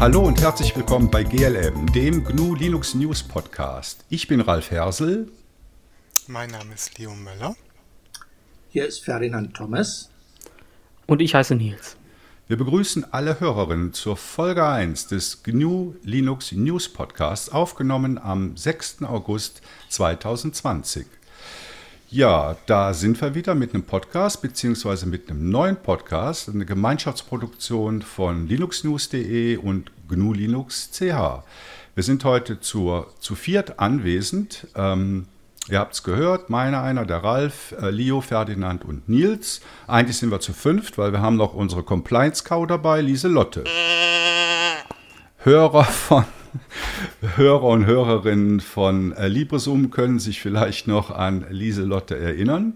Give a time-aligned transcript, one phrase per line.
[0.00, 4.02] Hallo und herzlich willkommen bei GLM, dem GNU Linux News Podcast.
[4.08, 5.30] Ich bin Ralf Hersel.
[6.26, 7.54] Mein Name ist Leo Möller.
[8.70, 10.08] Hier ist Ferdinand Thomas.
[11.04, 11.98] Und ich heiße Nils.
[12.48, 19.02] Wir begrüßen alle Hörerinnen zur Folge 1 des GNU Linux News Podcasts, aufgenommen am 6.
[19.02, 19.60] August
[19.90, 21.04] 2020.
[22.12, 28.02] Ja, da sind wir wieder mit einem Podcast, beziehungsweise mit einem neuen Podcast, eine Gemeinschaftsproduktion
[28.02, 31.44] von linuxnews.de und GNU Linux CH.
[31.94, 34.66] Wir sind heute zur, zu viert anwesend.
[34.74, 35.28] Ähm,
[35.68, 39.60] Ihr habt es gehört, meiner einer, der Ralf, äh, Leo, Ferdinand und Nils.
[39.86, 43.62] Eigentlich sind wir zu fünft, weil wir haben noch unsere Compliance-Cow dabei, Lieselotte.
[45.36, 46.24] Hörer von
[47.36, 52.74] Hörer und Hörerinnen von äh, LibreZoom können sich vielleicht noch an Lieselotte erinnern.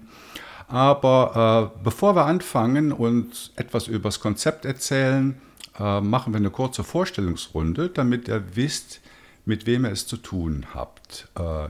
[0.69, 5.41] Aber äh, bevor wir anfangen und etwas über das Konzept erzählen,
[5.79, 9.01] äh, machen wir eine kurze Vorstellungsrunde, damit ihr wisst,
[9.45, 11.29] mit wem ihr es zu tun habt.
[11.39, 11.69] Äh,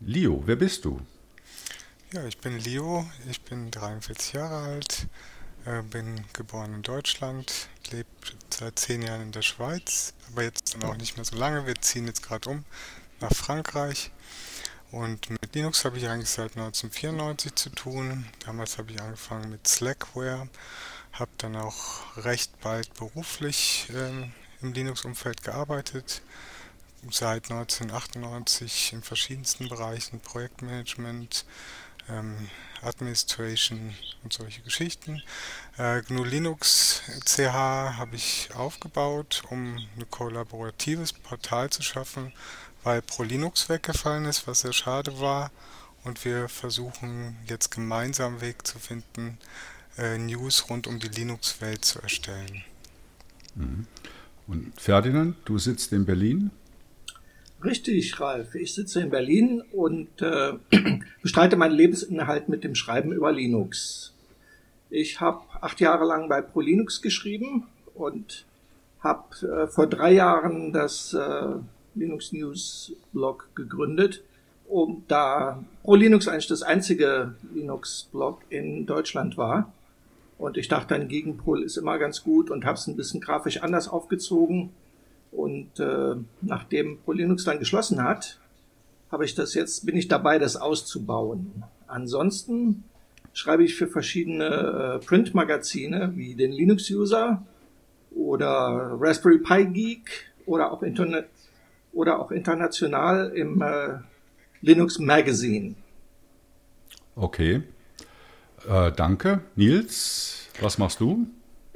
[0.00, 1.00] Leo, wer bist du?
[2.12, 5.06] Ja, ich bin Leo, ich bin 43 Jahre alt,
[5.66, 8.08] äh, bin geboren in Deutschland, lebe
[8.50, 11.66] seit zehn Jahren in der Schweiz, aber jetzt dann auch nicht mehr so lange.
[11.66, 12.64] Wir ziehen jetzt gerade um
[13.18, 14.12] nach Frankreich.
[14.92, 18.24] Und mit Linux habe ich eigentlich seit 1994 zu tun.
[18.46, 20.48] Damals habe ich angefangen mit Slackware,
[21.10, 26.22] habe dann auch recht bald beruflich ähm, im Linux-Umfeld gearbeitet
[27.10, 31.46] seit 1998 in verschiedensten Bereichen, Projektmanagement,
[32.08, 32.48] ähm,
[32.82, 35.22] Administration und solche Geschichten.
[35.76, 42.32] Äh, GNU Linux CH habe ich aufgebaut, um ein kollaboratives Portal zu schaffen,
[42.82, 45.50] weil ProLinux weggefallen ist, was sehr schade war.
[46.04, 49.38] Und wir versuchen jetzt gemeinsam einen Weg zu finden,
[49.96, 52.64] äh, News rund um die Linux-Welt zu erstellen.
[53.54, 53.86] Mhm.
[54.46, 56.50] Und Ferdinand, du sitzt in Berlin.
[57.64, 58.54] Richtig, Ralf.
[58.54, 60.52] Ich sitze in Berlin und äh,
[61.22, 64.14] bestreite meinen Lebensinhalt mit dem Schreiben über Linux.
[64.90, 68.46] Ich habe acht Jahre lang bei ProLinux geschrieben und
[69.00, 71.56] habe äh, vor drei Jahren das äh,
[71.96, 74.22] Linux News Blog gegründet,
[74.68, 79.72] um da ProLinux eigentlich das einzige Linux-Blog in Deutschland war.
[80.38, 83.62] Und ich dachte, ein Gegenpol ist immer ganz gut und habe es ein bisschen grafisch
[83.62, 84.70] anders aufgezogen
[85.30, 88.38] und äh, nachdem ProLinux dann geschlossen hat,
[89.10, 91.64] habe ich das jetzt, bin ich dabei, das auszubauen.
[91.86, 92.84] Ansonsten
[93.32, 97.42] schreibe ich für verschiedene äh, Printmagazine wie den Linux User
[98.14, 100.10] oder Raspberry Pi Geek
[100.46, 101.28] oder auch Internet
[101.92, 103.98] oder auch international im äh,
[104.60, 105.74] Linux Magazine.
[107.16, 107.62] Okay.
[108.68, 109.40] Äh, danke.
[109.56, 111.26] Nils, was machst du?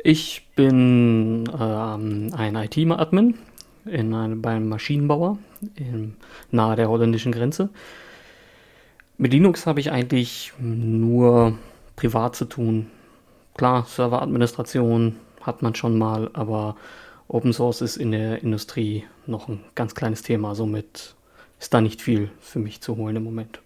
[0.05, 3.39] Ich bin ähm, ein IT-Admin
[3.85, 5.39] in einem, beim Maschinenbauer
[5.77, 6.17] in,
[6.51, 7.69] nahe der holländischen Grenze.
[9.17, 11.57] Mit Linux habe ich eigentlich nur
[11.95, 12.89] privat zu tun.
[13.55, 16.75] Klar, Serveradministration hat man schon mal, aber
[17.29, 21.15] Open Source ist in der Industrie noch ein ganz kleines Thema, somit
[21.61, 23.61] ist da nicht viel für mich zu holen im Moment.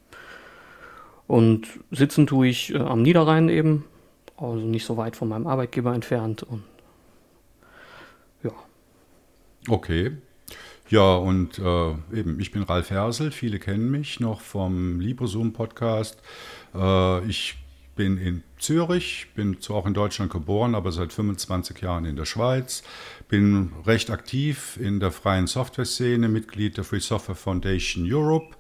[1.27, 3.85] Und sitzen tue ich äh, am Niederrhein eben,
[4.37, 6.63] also nicht so weit von meinem Arbeitgeber entfernt und
[8.43, 8.53] ja.
[9.69, 10.13] Okay.
[10.89, 16.23] Ja, und äh, eben, ich bin Ralf Hersel, viele kennen mich noch vom LibreZoom-Podcast.
[16.75, 17.57] Äh, ich
[17.97, 22.27] bin in Zürich, bin zwar auch in Deutschland geboren, aber seit 25 Jahren in der
[22.27, 22.85] Schweiz,
[23.29, 28.55] bin recht aktiv in der freien Software-Szene, Mitglied der Free Software Foundation Europe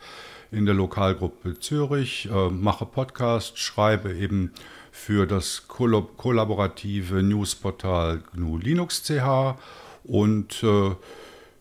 [0.50, 4.52] in der Lokalgruppe Zürich, äh, mache Podcast, schreibe eben
[4.96, 9.56] für das kollaborative Newsportal GNU Linux CH
[10.02, 10.96] und äh,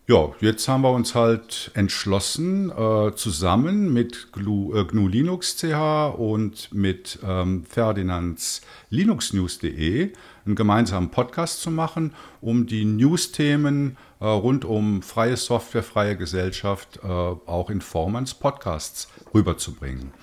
[0.07, 6.16] ja, jetzt haben wir uns halt entschlossen, äh, zusammen mit GNU, äh, GNU, Linux CH
[6.18, 10.14] und mit ähm, Ferdinands linuxnews.de
[10.46, 16.99] einen gemeinsamen Podcast zu machen, um die News-Themen äh, rund um freie Software, freie Gesellschaft
[17.03, 20.14] äh, auch in Form eines Podcasts rüberzubringen.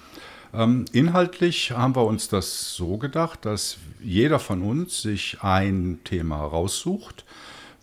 [0.54, 6.44] Ähm, inhaltlich haben wir uns das so gedacht, dass jeder von uns sich ein Thema
[6.44, 7.24] raussucht,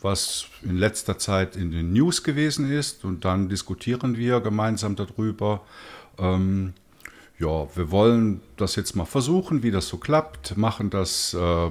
[0.01, 5.61] was in letzter Zeit in den News gewesen ist und dann diskutieren wir gemeinsam darüber.
[6.19, 6.73] Ähm,
[7.39, 11.69] ja, wir wollen das jetzt mal versuchen, wie das so klappt, machen das äh,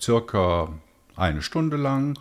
[0.00, 0.68] circa
[1.14, 2.18] eine Stunde lang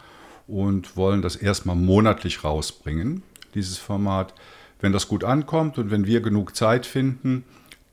[0.47, 3.23] und wollen das erstmal monatlich rausbringen,
[3.53, 4.33] dieses Format.
[4.79, 7.43] Wenn das gut ankommt und wenn wir genug Zeit finden,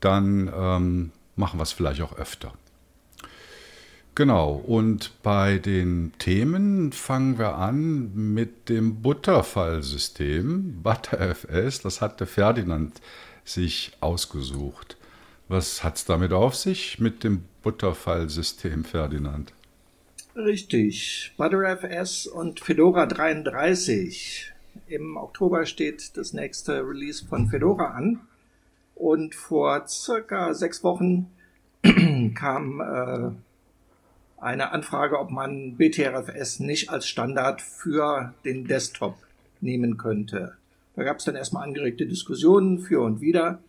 [0.03, 2.53] dann ähm, machen wir es vielleicht auch öfter.
[4.15, 11.81] Genau, und bei den Themen fangen wir an mit dem Butterfallsystem, ButterFS.
[11.81, 13.01] Das hatte Ferdinand
[13.43, 14.97] sich ausgesucht.
[15.47, 19.51] Was hat es damit auf sich mit dem Butterfallsystem, Ferdinand?
[20.35, 24.53] Richtig, ButterFS und Fedora 33.
[24.87, 28.21] Im Oktober steht das nächste Release von Fedora an.
[29.03, 31.29] Und vor circa sechs Wochen
[32.35, 33.31] kam äh,
[34.41, 39.17] eine Anfrage, ob man BTRFS nicht als Standard für den Desktop
[39.59, 40.53] nehmen könnte.
[40.95, 43.59] Da gab es dann erstmal angeregte Diskussionen für und wider.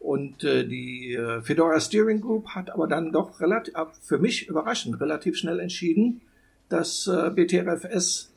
[0.00, 5.00] Und äh, die äh, Fedora Steering Group hat aber dann doch relativ, für mich überraschend,
[5.00, 6.20] relativ schnell entschieden,
[6.68, 8.32] dass äh, BTRFS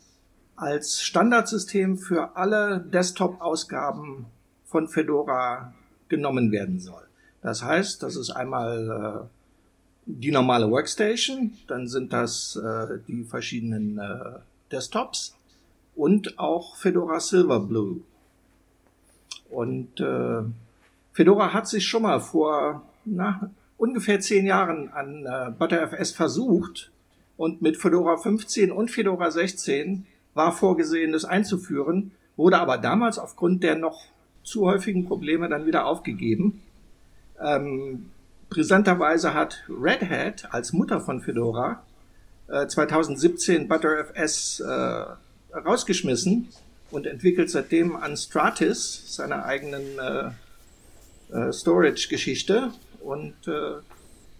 [0.55, 4.27] als Standardsystem für alle Desktop-Ausgaben
[4.65, 5.73] von Fedora
[6.09, 7.03] genommen werden soll.
[7.41, 9.27] Das heißt, das ist einmal äh,
[10.05, 14.39] die normale Workstation, dann sind das äh, die verschiedenen äh,
[14.71, 15.35] Desktops
[15.95, 18.01] und auch Fedora Silverblue.
[19.49, 20.41] Und äh,
[21.11, 26.91] Fedora hat sich schon mal vor na, ungefähr zehn Jahren an äh, ButterFS versucht
[27.37, 33.63] und mit Fedora 15 und Fedora 16 war vorgesehen, das einzuführen, wurde aber damals aufgrund
[33.63, 34.05] der noch
[34.43, 36.61] zu häufigen Probleme dann wieder aufgegeben.
[37.39, 38.09] Ähm,
[38.49, 41.83] brisanterweise hat Red Hat als Mutter von Fedora
[42.47, 45.05] äh, 2017 ButterFS äh,
[45.57, 46.49] rausgeschmissen
[46.91, 50.31] und entwickelt seitdem an Stratis seine eigenen äh,
[51.35, 52.71] äh, Storage-Geschichte.
[53.01, 53.81] Und äh,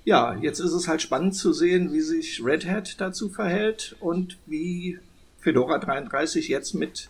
[0.06, 4.38] ja, jetzt ist es halt spannend zu sehen, wie sich Red Hat dazu verhält und
[4.46, 5.00] wie
[5.40, 7.10] Fedora 33 jetzt mit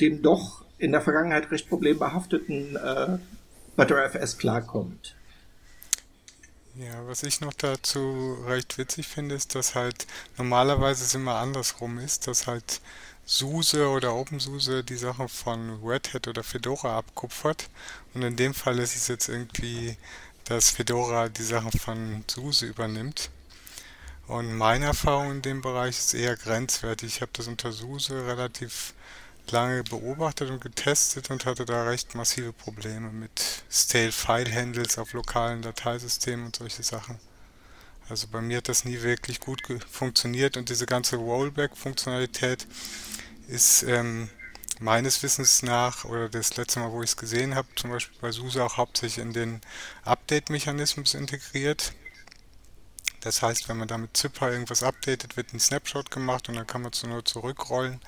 [0.00, 3.18] dem doch in der Vergangenheit recht problembehafteten äh,
[3.76, 5.14] ButterFS klarkommt.
[6.76, 11.98] Ja, was ich noch dazu recht witzig finde, ist, dass halt normalerweise es immer andersrum
[11.98, 12.80] ist, dass halt
[13.26, 17.68] SUSE oder OpenSUSE die Sachen von Red Hat oder Fedora abkupfert.
[18.12, 19.96] Und in dem Fall ist es jetzt irgendwie,
[20.44, 23.30] dass Fedora die Sachen von SUSE übernimmt.
[24.26, 27.16] Und meine Erfahrung in dem Bereich ist eher grenzwertig.
[27.16, 28.94] Ich habe das unter SUSE relativ
[29.50, 35.12] lange beobachtet und getestet und hatte da recht massive Probleme mit Stale File Handles auf
[35.12, 37.18] lokalen Dateisystemen und solche Sachen.
[38.08, 42.66] Also bei mir hat das nie wirklich gut funktioniert und diese ganze Rollback-Funktionalität
[43.48, 44.28] ist ähm,
[44.80, 48.30] meines Wissens nach, oder das letzte Mal, wo ich es gesehen habe, zum Beispiel bei
[48.30, 49.60] SUSE auch hauptsächlich in den
[50.04, 51.92] Update-Mechanismus integriert.
[53.20, 56.66] Das heißt, wenn man da mit Zipper irgendwas updatet, wird ein Snapshot gemacht und dann
[56.66, 58.00] kann man es nur zurückrollen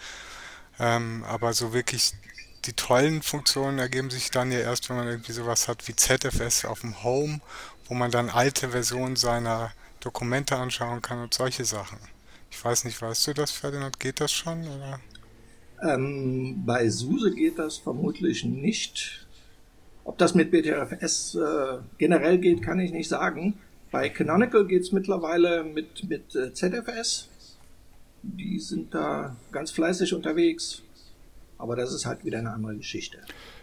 [0.79, 2.13] ähm, aber so wirklich
[2.67, 6.65] die tollen Funktionen ergeben sich dann ja erst, wenn man irgendwie sowas hat wie ZFS
[6.65, 7.41] auf dem Home,
[7.87, 11.99] wo man dann alte Versionen seiner Dokumente anschauen kann und solche Sachen.
[12.51, 14.01] Ich weiß nicht, weißt du das, Ferdinand?
[14.01, 14.63] Geht das schon?
[14.63, 15.01] Oder?
[15.83, 19.27] Ähm, bei SUSE geht das vermutlich nicht.
[20.05, 23.59] Ob das mit BTRFS äh, generell geht, kann ich nicht sagen.
[23.91, 27.29] Bei Canonical geht es mittlerweile mit, mit äh, ZFS
[28.35, 30.83] die sind da ganz fleißig unterwegs.
[31.59, 33.19] Aber das ist halt wieder eine andere Geschichte.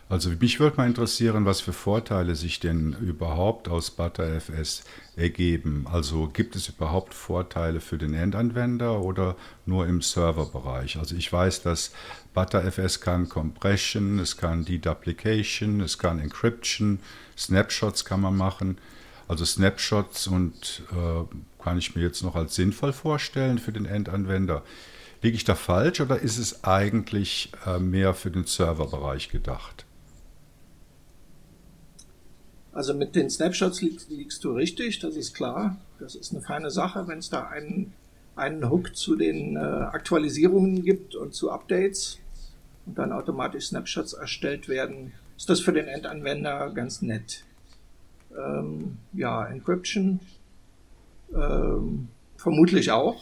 [0.09, 4.83] Also mich würde mal interessieren, was für Vorteile sich denn überhaupt aus ButterFS
[5.15, 5.85] ergeben.
[5.89, 9.35] Also gibt es überhaupt Vorteile für den Endanwender oder
[9.65, 10.97] nur im Serverbereich?
[10.97, 11.93] Also ich weiß, dass
[12.33, 16.99] ButterFS kann Compression, es kann Deduplication, es kann Encryption,
[17.37, 18.77] Snapshots kann man machen.
[19.27, 21.23] Also Snapshots und äh,
[21.63, 24.63] kann ich mir jetzt noch als sinnvoll vorstellen für den Endanwender.
[25.21, 29.85] Liege ich da falsch oder ist es eigentlich äh, mehr für den Serverbereich gedacht?
[32.73, 35.77] Also mit den Snapshots lieg, liegst du richtig, das ist klar.
[35.99, 37.93] Das ist eine feine Sache, wenn es da einen,
[38.35, 42.19] einen Hook zu den äh, Aktualisierungen gibt und zu Updates
[42.85, 47.45] und dann automatisch Snapshots erstellt werden, ist das für den Endanwender ganz nett.
[48.35, 50.19] Ähm, ja, Encryption
[51.35, 53.21] ähm, vermutlich auch.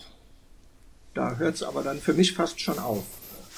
[1.14, 3.04] Da hört es aber dann für mich fast schon auf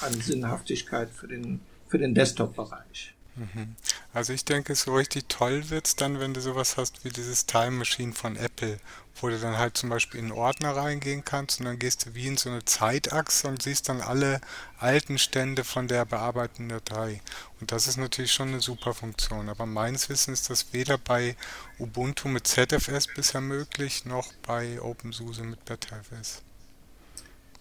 [0.01, 3.13] an Sinnhaftigkeit für den, für den Desktop-Bereich.
[3.35, 3.75] Mhm.
[4.13, 7.47] Also ich denke, so richtig toll wird es dann, wenn du sowas hast wie dieses
[7.47, 8.77] Time Machine von Apple,
[9.19, 12.27] wo du dann halt zum Beispiel in Ordner reingehen kannst und dann gehst du wie
[12.27, 14.39] in so eine Zeitachse und siehst dann alle
[14.77, 17.21] alten Stände von der bearbeiteten Datei.
[17.59, 19.49] Und das ist natürlich schon eine super Funktion.
[19.49, 21.35] Aber meines Wissens ist das weder bei
[21.79, 26.43] Ubuntu mit ZFS bisher möglich, noch bei OpenSUSE mit BetterFS.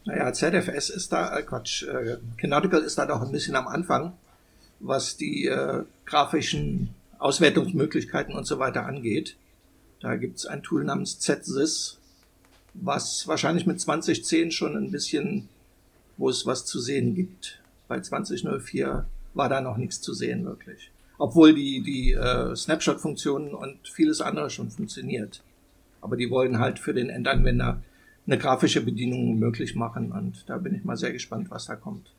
[0.04, 4.14] Naja, ZFS ist da, äh Quatsch, äh, Canonical ist da doch ein bisschen am Anfang
[4.82, 9.36] was die äh, grafischen Auswertungsmöglichkeiten und so weiter angeht.
[10.00, 11.98] Da gibt es ein Tool namens ZSys
[12.74, 15.48] was wahrscheinlich mit 2010 schon ein bisschen,
[16.16, 17.60] wo es was zu sehen gibt.
[17.88, 20.90] Bei 2004 war da noch nichts zu sehen wirklich.
[21.18, 25.42] Obwohl die, die äh, Snapshot-Funktionen und vieles andere schon funktioniert.
[26.00, 27.82] Aber die wollen halt für den Endanwender
[28.26, 32.12] eine grafische Bedienung möglich machen und da bin ich mal sehr gespannt, was da kommt.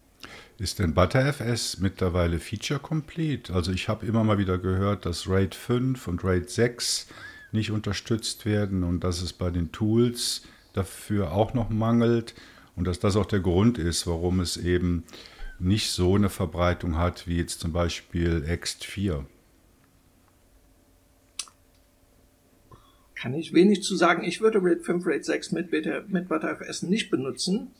[0.60, 3.53] Ist denn ButterFS mittlerweile Feature Complete?
[3.53, 7.07] Also ich habe immer mal wieder gehört, dass RAID 5 und RAID 6
[7.51, 10.43] nicht unterstützt werden und dass es bei den Tools
[10.74, 12.36] dafür auch noch mangelt
[12.75, 15.03] und dass das auch der Grund ist, warum es eben
[15.60, 19.25] nicht so eine Verbreitung hat wie jetzt zum Beispiel Ext 4.
[23.15, 24.24] Kann ich wenig zu sagen.
[24.24, 27.72] Ich würde RAID 5, RAID 6 mit, mit ButterFS nicht benutzen.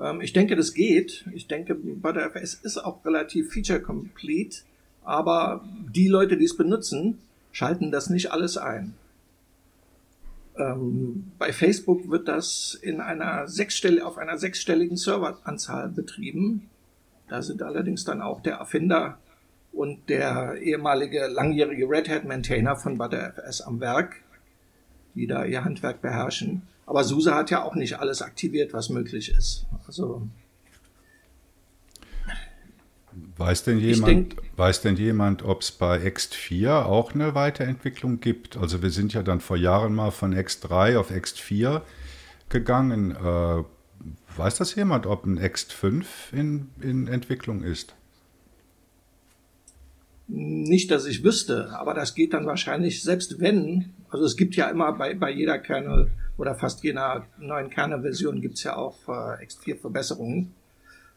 [0.00, 1.26] Ähm, ich denke, das geht.
[1.34, 4.58] Ich denke, ButterFS ist auch relativ feature-complete.
[5.04, 5.64] Aber
[5.94, 7.18] die Leute, die es benutzen,
[7.52, 8.94] schalten das nicht alles ein.
[10.56, 16.68] Ähm, bei Facebook wird das in einer sechsstelle, auf einer sechsstelligen Serveranzahl betrieben.
[17.28, 19.18] Da sind allerdings dann auch der Erfinder
[19.72, 24.16] und der ehemalige langjährige Red Hat Maintainer von ButterFS am Werk
[25.18, 26.62] die da ihr Handwerk beherrschen.
[26.88, 29.66] Aber SUSE hat ja auch nicht alles aktiviert, was möglich ist.
[29.86, 30.26] Also
[33.36, 38.20] Weiß denn jemand, denk, weiß denn jemand, ob es bei Ext 4 auch eine Weiterentwicklung
[38.20, 38.56] gibt?
[38.56, 41.82] Also wir sind ja dann vor Jahren mal von Ext 3 auf Ext 4
[42.48, 43.10] gegangen.
[43.10, 43.64] Äh,
[44.38, 47.94] weiß das jemand, ob ein Ext 5 in, in Entwicklung ist?
[50.26, 54.70] Nicht, dass ich wüsste, aber das geht dann wahrscheinlich, selbst wenn, also es gibt ja
[54.70, 59.44] immer bei, bei jeder Kernel oder fast jeder neuen Kernel-Version gibt es ja auch äh,
[59.44, 60.54] X4-Verbesserungen.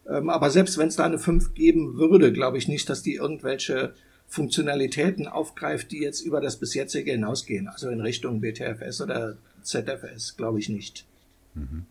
[0.10, 3.16] Ähm, aber selbst wenn es da eine 5 geben würde, glaube ich nicht, dass die
[3.16, 3.94] irgendwelche
[4.28, 10.36] Funktionalitäten aufgreift, die jetzt über das bis jetzige hinausgehen, also in Richtung BTFS oder ZFS,
[10.38, 11.06] glaube ich nicht.
[11.54, 11.86] Mhm.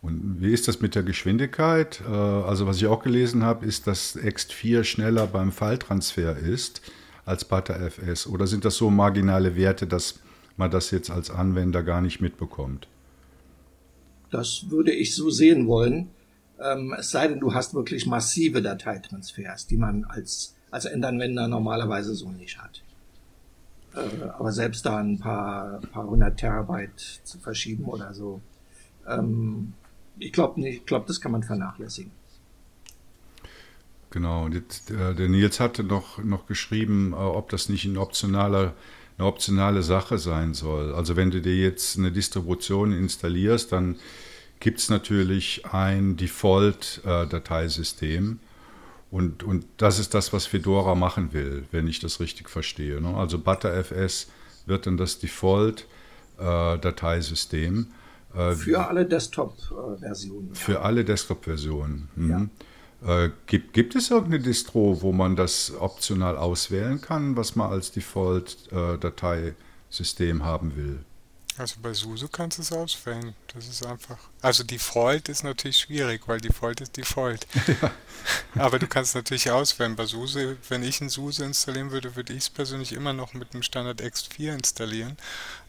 [0.00, 2.02] Und wie ist das mit der Geschwindigkeit?
[2.06, 6.82] Äh, also was ich auch gelesen habe, ist, dass Ext4 schneller beim Falltransfer ist
[7.24, 8.26] als ButterFS.
[8.26, 10.20] Oder sind das so marginale Werte, dass
[10.56, 12.88] man das jetzt als Anwender gar nicht mitbekommt?
[14.30, 16.10] Das würde ich so sehen wollen.
[16.60, 22.14] Ähm, es sei denn, du hast wirklich massive Dateitransfers, die man als, als Endanwender normalerweise
[22.14, 22.82] so nicht hat.
[23.94, 28.40] Äh, aber selbst da ein paar, paar hundert Terabyte zu verschieben oder so,
[29.06, 29.74] ähm,
[30.18, 32.12] ich glaube nicht, ich glaube, das kann man vernachlässigen.
[34.10, 37.96] Genau, und jetzt, äh, der Nils hatte noch, noch geschrieben, äh, ob das nicht ein
[37.98, 38.74] optionaler,
[39.16, 40.94] eine optionale Sache sein soll.
[40.94, 43.96] Also wenn du dir jetzt eine Distribution installierst, dann
[44.60, 48.32] gibt es natürlich ein Default-Dateisystem.
[48.32, 48.36] Äh,
[49.14, 53.00] und, und das ist das, was Fedora machen will, wenn ich das richtig verstehe.
[53.00, 53.16] Ne?
[53.16, 54.26] Also ButterFS
[54.66, 57.86] wird dann das Default-Dateisystem.
[58.34, 60.52] Äh, äh, für alle Desktop-Versionen.
[60.54, 62.08] Für alle Desktop-Versionen.
[62.16, 62.30] Mhm.
[62.30, 62.48] Ja.
[63.06, 67.92] Äh, gibt, gibt es irgendeine Distro, wo man das optional auswählen kann, was man als
[67.92, 71.04] Default-Dateisystem äh, haben will?
[71.56, 73.34] Also bei SUSE kannst du es auswählen.
[73.54, 74.18] Das ist einfach.
[74.42, 77.46] Also Default ist natürlich schwierig, weil Default ist Default.
[78.54, 78.62] Ja.
[78.62, 79.96] Aber du kannst natürlich auswählen.
[79.96, 83.52] Bei SUSE, wenn ich ein SUSE installieren würde, würde ich es persönlich immer noch mit
[83.52, 85.16] dem Standard X4 installieren.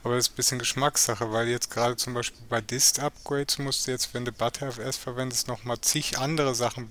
[0.03, 3.91] Aber das ist ein bisschen Geschmackssache, weil jetzt gerade zum Beispiel bei Dist-Upgrades musst du
[3.91, 6.89] jetzt, wenn du ButterFS verwendest, nochmal zig andere Sachen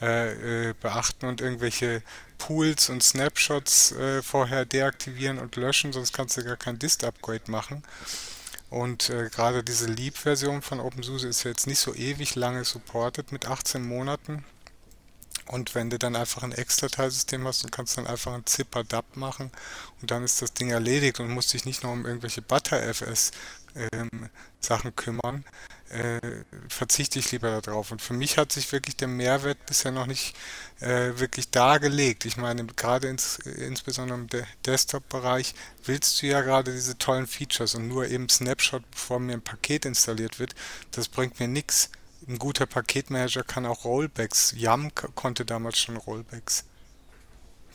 [0.00, 2.02] äh, äh, beachten und irgendwelche
[2.38, 7.82] Pools und Snapshots äh, vorher deaktivieren und löschen, sonst kannst du gar kein Dist-Upgrade machen.
[8.70, 13.46] Und äh, gerade diese Leap-Version von OpenSUSE ist jetzt nicht so ewig lange supported mit
[13.46, 14.44] 18 Monaten.
[15.46, 19.50] Und wenn du dann einfach ein Ex-Dateisystem hast und kannst dann einfach ein Zipper-Dub machen
[20.00, 23.32] und dann ist das Ding erledigt und musst dich nicht noch um irgendwelche ButterFS
[23.92, 24.30] ähm,
[24.94, 25.44] kümmern,
[25.90, 27.90] äh, verzichte ich lieber darauf.
[27.90, 30.36] Und für mich hat sich wirklich der Mehrwert bisher noch nicht
[30.80, 32.24] äh, wirklich dargelegt.
[32.24, 35.54] Ich meine, gerade ins, insbesondere im De Desktop-Bereich
[35.84, 39.84] willst du ja gerade diese tollen Features und nur eben Snapshot, bevor mir ein Paket
[39.84, 40.54] installiert wird,
[40.92, 41.90] das bringt mir nichts.
[42.28, 44.54] Ein guter Paketmanager kann auch Rollbacks.
[44.56, 46.64] Yum konnte damals schon Rollbacks.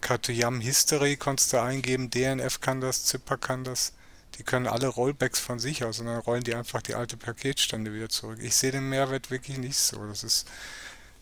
[0.02, 3.94] Karte Yum History konntest du eingeben, DNF kann das, Zipper kann das.
[4.38, 7.94] Die können alle Rollbacks von sich aus und dann rollen die einfach die alte Paketstände
[7.94, 8.40] wieder zurück.
[8.42, 10.06] Ich sehe den Mehrwert wirklich nicht so.
[10.06, 10.48] Das ist,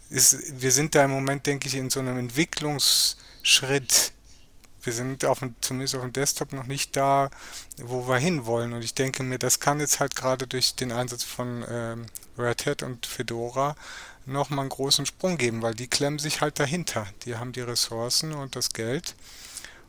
[0.09, 4.13] ist, wir sind da im Moment, denke ich, in so einem Entwicklungsschritt.
[4.81, 7.29] Wir sind auf dem, zumindest auf dem Desktop noch nicht da,
[7.77, 8.73] wo wir hinwollen.
[8.73, 12.65] Und ich denke mir, das kann jetzt halt gerade durch den Einsatz von ähm, Red
[12.65, 13.75] Hat und Fedora
[14.25, 17.07] nochmal einen großen Sprung geben, weil die klemmen sich halt dahinter.
[17.25, 19.15] Die haben die Ressourcen und das Geld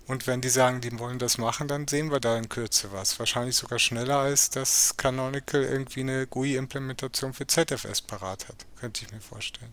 [0.06, 3.18] Und wenn die sagen, die wollen das machen, dann sehen wir da in Kürze was.
[3.18, 8.66] Wahrscheinlich sogar schneller, als dass Canonical irgendwie eine GUI-Implementation für ZFS parat hat.
[8.80, 9.73] Könnte ich mir vorstellen.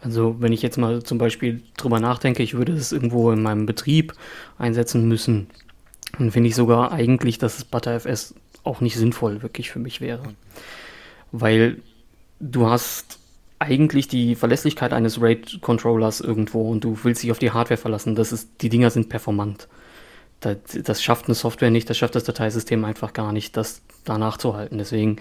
[0.00, 3.66] Also wenn ich jetzt mal zum Beispiel drüber nachdenke, ich würde es irgendwo in meinem
[3.66, 4.14] Betrieb
[4.58, 5.50] einsetzen müssen,
[6.18, 10.34] dann finde ich sogar eigentlich, dass das ButterFS auch nicht sinnvoll wirklich für mich wäre.
[11.32, 11.82] Weil
[12.40, 13.19] du hast
[13.60, 18.16] eigentlich die Verlässlichkeit eines RAID-Controllers irgendwo und du willst dich auf die Hardware verlassen.
[18.16, 19.68] Das ist, die Dinger sind performant.
[20.40, 24.16] Das, das schafft eine Software nicht, das schafft das Dateisystem einfach gar nicht, das da
[24.16, 24.78] nachzuhalten.
[24.78, 25.16] Deswegen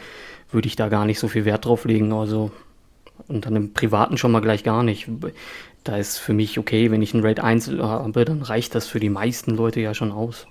[0.52, 2.14] würde ich da gar nicht so viel Wert drauf legen.
[2.14, 2.52] Also
[3.28, 5.10] und dann im Privaten schon mal gleich gar nicht.
[5.84, 9.02] Da ist für mich okay, wenn ich ein RAID 1 habe, dann reicht das für
[9.02, 10.48] die meisten Leute ja schon aus.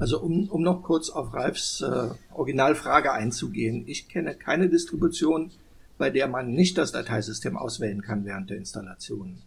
[0.00, 3.84] Also um, um noch kurz auf Ralfs äh, Originalfrage einzugehen.
[3.86, 5.50] Ich kenne keine Distribution,
[5.98, 9.42] bei der man nicht das Dateisystem auswählen kann während der Installation.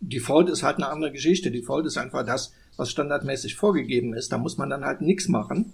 [0.00, 1.52] Default ist halt eine andere Geschichte.
[1.52, 4.32] Default ist einfach das, was standardmäßig vorgegeben ist.
[4.32, 5.72] Da muss man dann halt nichts machen,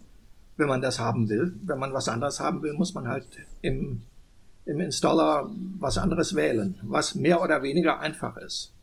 [0.58, 1.54] wenn man das haben will.
[1.62, 3.24] Wenn man was anderes haben will, muss man halt
[3.62, 4.02] im,
[4.66, 8.74] im Installer was anderes wählen, was mehr oder weniger einfach ist.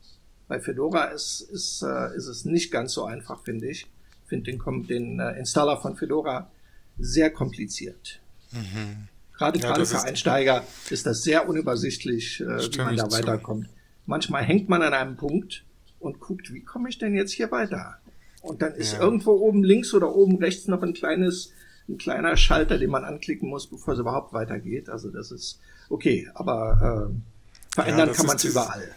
[0.48, 3.88] Bei Fedora ist, ist, äh, ist es nicht ganz so einfach, finde ich
[4.28, 6.52] finde den, den äh, Installer von Fedora
[7.00, 8.20] sehr kompliziert.
[8.52, 9.08] Mhm.
[9.38, 13.68] Gerade ja, gerade für Einsteiger ist das sehr unübersichtlich, äh, wie man da weiterkommt.
[13.68, 13.72] Zu.
[14.06, 15.64] Manchmal hängt man an einem Punkt
[16.00, 17.98] und guckt, wie komme ich denn jetzt hier weiter?
[18.42, 19.02] Und dann ist ja.
[19.02, 21.52] irgendwo oben links oder oben rechts noch ein kleines,
[21.88, 24.90] ein kleiner Schalter, den man anklicken muss, bevor es überhaupt weitergeht.
[24.90, 28.90] Also das ist okay, aber äh, verändern ja, kann man es überall.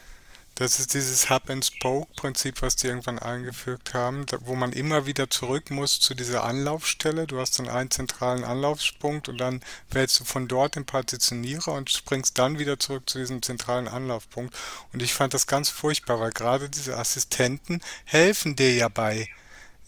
[0.60, 6.00] Das ist dieses Hub-and-Spoke-Prinzip, was die irgendwann eingefügt haben, wo man immer wieder zurück muss
[6.00, 7.26] zu dieser Anlaufstelle.
[7.26, 11.88] Du hast dann einen zentralen Anlaufspunkt und dann wählst du von dort den Partitionierer und
[11.88, 14.54] springst dann wieder zurück zu diesem zentralen Anlaufpunkt.
[14.92, 19.30] Und ich fand das ganz furchtbar, weil gerade diese Assistenten helfen dir ja bei,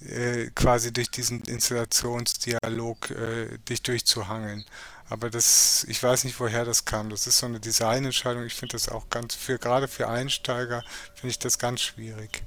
[0.08, 4.64] äh, quasi durch diesen Installationsdialog äh, dich durchzuhangeln.
[5.12, 7.10] Aber das, ich weiß nicht, woher das kam.
[7.10, 8.46] Das ist so eine Designentscheidung.
[8.46, 12.42] Ich finde das auch ganz, für, gerade für Einsteiger, finde ich das ganz schwierig.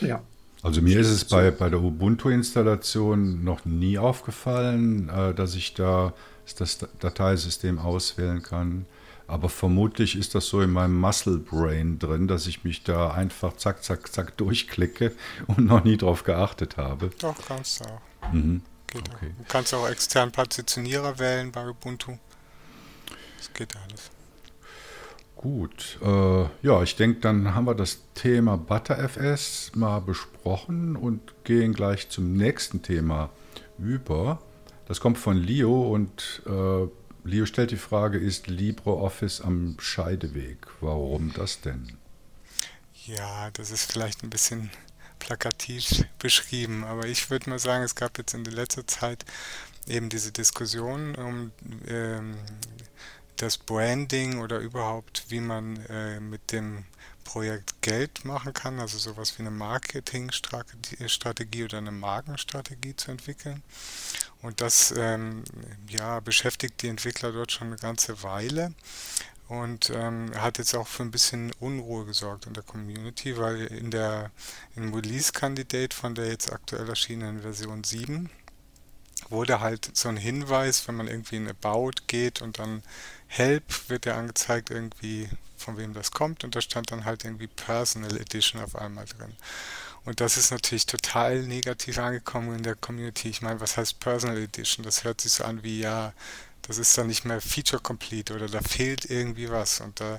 [0.00, 0.22] Ja.
[0.62, 6.14] Also mir ist es bei, bei der Ubuntu-Installation noch nie aufgefallen, äh, dass ich da
[6.58, 8.86] das Dateisystem auswählen kann.
[9.26, 13.56] Aber vermutlich ist das so in meinem Muscle Brain drin, dass ich mich da einfach
[13.56, 15.12] zack, zack, zack durchklicke
[15.48, 17.10] und noch nie drauf geachtet habe.
[17.20, 18.32] Doch, kannst du auch.
[18.32, 18.62] Mhm
[18.94, 19.32] geht okay.
[19.32, 19.38] auch.
[19.38, 22.16] Du kannst auch extern Partitionierer wählen bei Ubuntu.
[23.36, 24.10] Das geht alles.
[25.36, 31.74] Gut, äh, ja, ich denke, dann haben wir das Thema ButterFS mal besprochen und gehen
[31.74, 33.28] gleich zum nächsten Thema
[33.78, 34.40] über.
[34.86, 36.88] Das kommt von Leo und äh,
[37.28, 40.66] Leo stellt die Frage, ist LibreOffice am Scheideweg?
[40.80, 41.98] Warum das denn?
[43.04, 44.70] Ja, das ist vielleicht ein bisschen
[45.24, 46.84] plakativ beschrieben.
[46.84, 49.24] Aber ich würde mal sagen, es gab jetzt in der letzten Zeit
[49.86, 51.52] eben diese Diskussion um
[51.88, 52.36] ähm,
[53.36, 56.84] das Branding oder überhaupt, wie man äh, mit dem
[57.24, 63.62] Projekt Geld machen kann, also sowas wie eine Marketingstrategie oder eine Markenstrategie zu entwickeln.
[64.42, 65.42] Und das ähm,
[65.88, 68.74] ja, beschäftigt die Entwickler dort schon eine ganze Weile
[69.62, 73.90] und ähm, hat jetzt auch für ein bisschen Unruhe gesorgt in der Community, weil in
[73.90, 74.30] der
[74.76, 78.30] im Release-Candidate von der jetzt aktuell erschienenen Version 7
[79.30, 82.82] wurde halt so ein Hinweis, wenn man irgendwie in About geht und dann
[83.26, 87.46] Help wird ja angezeigt irgendwie von wem das kommt und da stand dann halt irgendwie
[87.46, 89.34] Personal Edition auf einmal drin.
[90.04, 93.30] Und das ist natürlich total negativ angekommen in der Community.
[93.30, 94.84] Ich meine, was heißt Personal Edition?
[94.84, 96.12] Das hört sich so an wie ja,
[96.66, 99.80] das ist dann nicht mehr Feature Complete oder da fehlt irgendwie was.
[99.80, 100.18] Und da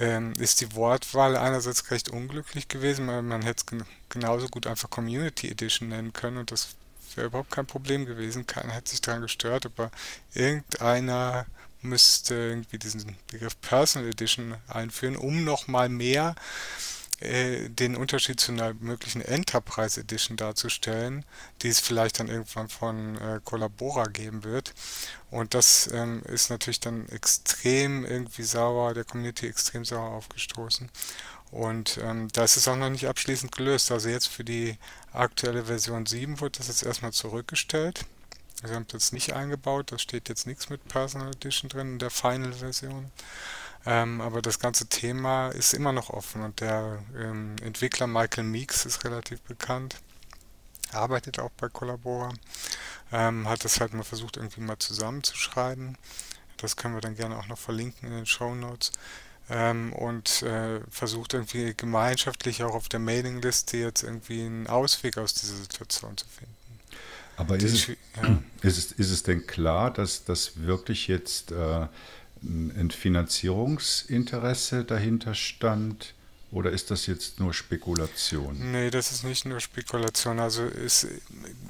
[0.00, 4.66] ähm, ist die Wortwahl einerseits recht unglücklich gewesen, weil man hätte es gen genauso gut
[4.66, 6.68] einfach Community Edition nennen können und das
[7.14, 8.46] wäre überhaupt kein Problem gewesen.
[8.46, 9.90] Keiner hätte sich daran gestört, aber
[10.34, 11.46] irgendeiner
[11.82, 16.34] müsste irgendwie diesen Begriff Personal Edition einführen, um nochmal mehr
[17.20, 21.24] den Unterschied zu einer möglichen Enterprise Edition darzustellen,
[21.62, 24.72] die es vielleicht dann irgendwann von äh, Collabora geben wird.
[25.30, 30.88] Und das ähm, ist natürlich dann extrem irgendwie sauer, der Community extrem sauer aufgestoßen.
[31.50, 33.90] Und ähm, da ist auch noch nicht abschließend gelöst.
[33.90, 34.76] Also jetzt für die
[35.12, 38.04] aktuelle Version 7 wird das jetzt erstmal zurückgestellt.
[38.62, 42.10] Wir haben das nicht eingebaut, da steht jetzt nichts mit Personal Edition drin in der
[42.10, 43.10] Final-Version.
[43.90, 48.84] Ähm, aber das ganze Thema ist immer noch offen und der ähm, Entwickler Michael Meeks
[48.84, 49.96] ist relativ bekannt,
[50.92, 52.34] arbeitet auch bei Collabora,
[53.12, 55.96] ähm, hat das halt mal versucht irgendwie mal zusammenzuschreiben.
[56.58, 58.92] Das können wir dann gerne auch noch verlinken in den Show Notes.
[59.48, 65.32] ähm, und äh, versucht irgendwie gemeinschaftlich auch auf der Mailingliste jetzt irgendwie einen Ausweg aus
[65.32, 66.54] dieser Situation zu finden.
[67.38, 67.96] Aber ist es, ja.
[68.62, 71.86] ist, es, ist es denn klar, dass das wirklich jetzt äh,
[72.42, 76.14] ein Finanzierungsinteresse dahinter stand?
[76.50, 78.72] Oder ist das jetzt nur Spekulation?
[78.72, 80.40] Nee, das ist nicht nur Spekulation.
[80.40, 81.06] Also es,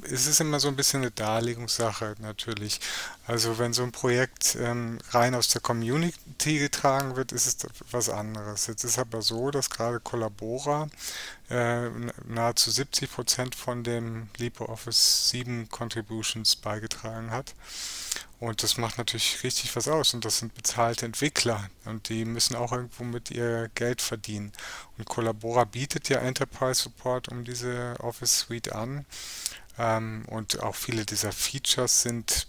[0.02, 2.78] es ist immer so ein bisschen eine Darlegungssache natürlich.
[3.26, 7.56] Also wenn so ein Projekt ähm, rein aus der Community getragen wird, ist es
[7.90, 8.68] was anderes.
[8.68, 10.88] Jetzt ist aber so, dass gerade Collabora
[11.50, 11.88] äh,
[12.28, 17.52] nahezu 70 Prozent von dem LibreOffice 7 Contributions beigetragen hat.
[18.40, 20.14] Und das macht natürlich richtig was aus.
[20.14, 21.68] Und das sind bezahlte Entwickler.
[21.84, 24.52] Und die müssen auch irgendwo mit ihr Geld verdienen.
[24.96, 29.06] Und Collabora bietet ja Enterprise Support um diese Office Suite an.
[29.78, 32.46] Ähm, und auch viele dieser Features sind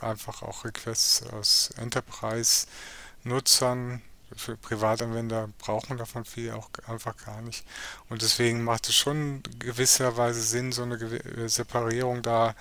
[0.00, 4.02] einfach auch Requests aus Enterprise-Nutzern.
[4.36, 7.64] Für Privatanwender brauchen davon viel auch einfach gar nicht.
[8.08, 12.54] Und deswegen macht es schon gewisserweise Sinn, so eine Separierung da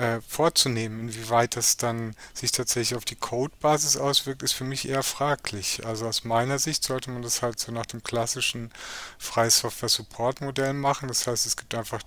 [0.00, 1.00] äh, vorzunehmen.
[1.00, 5.84] Inwieweit das dann sich tatsächlich auf die Codebasis auswirkt, ist für mich eher fraglich.
[5.84, 8.72] Also aus meiner Sicht sollte man das halt so nach dem klassischen
[9.18, 11.08] Freisoftware-Support-Modell machen.
[11.08, 12.00] Das heißt, es gibt einfach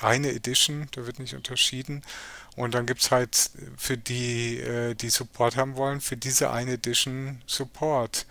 [0.00, 2.02] eine Edition, da wird nicht unterschieden.
[2.56, 6.72] Und dann gibt es halt für die, äh, die Support haben wollen, für diese eine
[6.72, 8.26] Edition Support.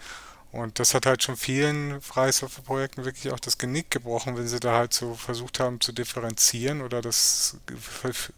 [0.58, 4.76] Und das hat halt schon vielen Freisoftware-Projekten wirklich auch das Genick gebrochen, wenn sie da
[4.76, 7.58] halt so versucht haben zu differenzieren oder das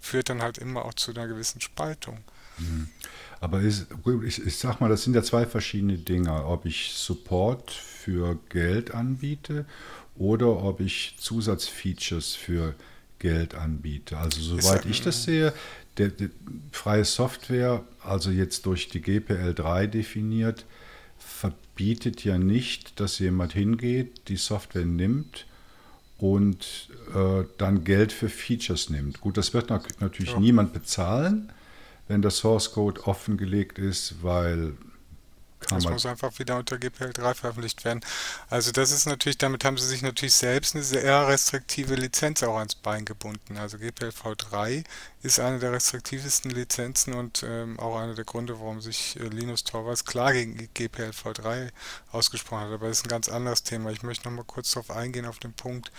[0.01, 2.17] führt dann halt immer auch zu einer gewissen Spaltung.
[2.57, 2.89] Mhm.
[3.39, 3.87] Aber ist,
[4.25, 6.45] ich, ich sag mal, das sind ja zwei verschiedene Dinge.
[6.45, 9.65] Ob ich Support für Geld anbiete
[10.17, 12.75] oder ob ich Zusatzfeatures für
[13.19, 14.17] Geld anbiete.
[14.17, 15.53] Also soweit ich das sehe,
[15.97, 16.31] der, der,
[16.73, 20.65] freie Software, also jetzt durch die GPL 3 definiert,
[21.39, 25.45] verbietet ja nicht, dass jemand hingeht, die Software nimmt
[26.17, 29.21] und äh, dann Geld für Features nimmt.
[29.21, 30.39] Gut, das wird natürlich ja.
[30.39, 31.51] niemand bezahlen,
[32.09, 34.73] wenn der Source Code offengelegt ist, weil
[35.67, 37.99] das muss einfach wieder unter GPL 3 veröffentlicht werden.
[38.49, 42.57] Also das ist natürlich, damit haben sie sich natürlich selbst eine sehr restriktive Lizenz auch
[42.57, 43.57] ans Bein gebunden.
[43.57, 44.83] Also GPL V3
[45.21, 49.65] ist eine der restriktivsten Lizenzen und ähm, auch einer der Gründe, warum sich äh, Linus
[49.65, 51.69] Torvalds klar gegen GPL V3
[52.11, 52.73] ausgesprochen hat.
[52.73, 53.91] Aber das ist ein ganz anderes Thema.
[53.91, 55.91] Ich möchte noch mal kurz darauf eingehen, auf den Punkt,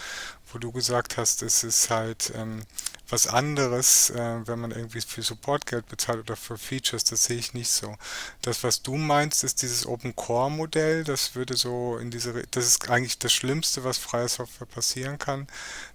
[0.53, 2.63] wo du gesagt hast, es ist halt ähm,
[3.11, 7.39] was anderes, äh, wenn man irgendwie für Support Geld bezahlt oder für Features, das sehe
[7.39, 7.97] ich nicht so.
[8.43, 12.67] Das, was du meinst, ist dieses Open Core Modell, das würde so in diese, das
[12.67, 15.47] ist eigentlich das Schlimmste, was freie Software passieren kann.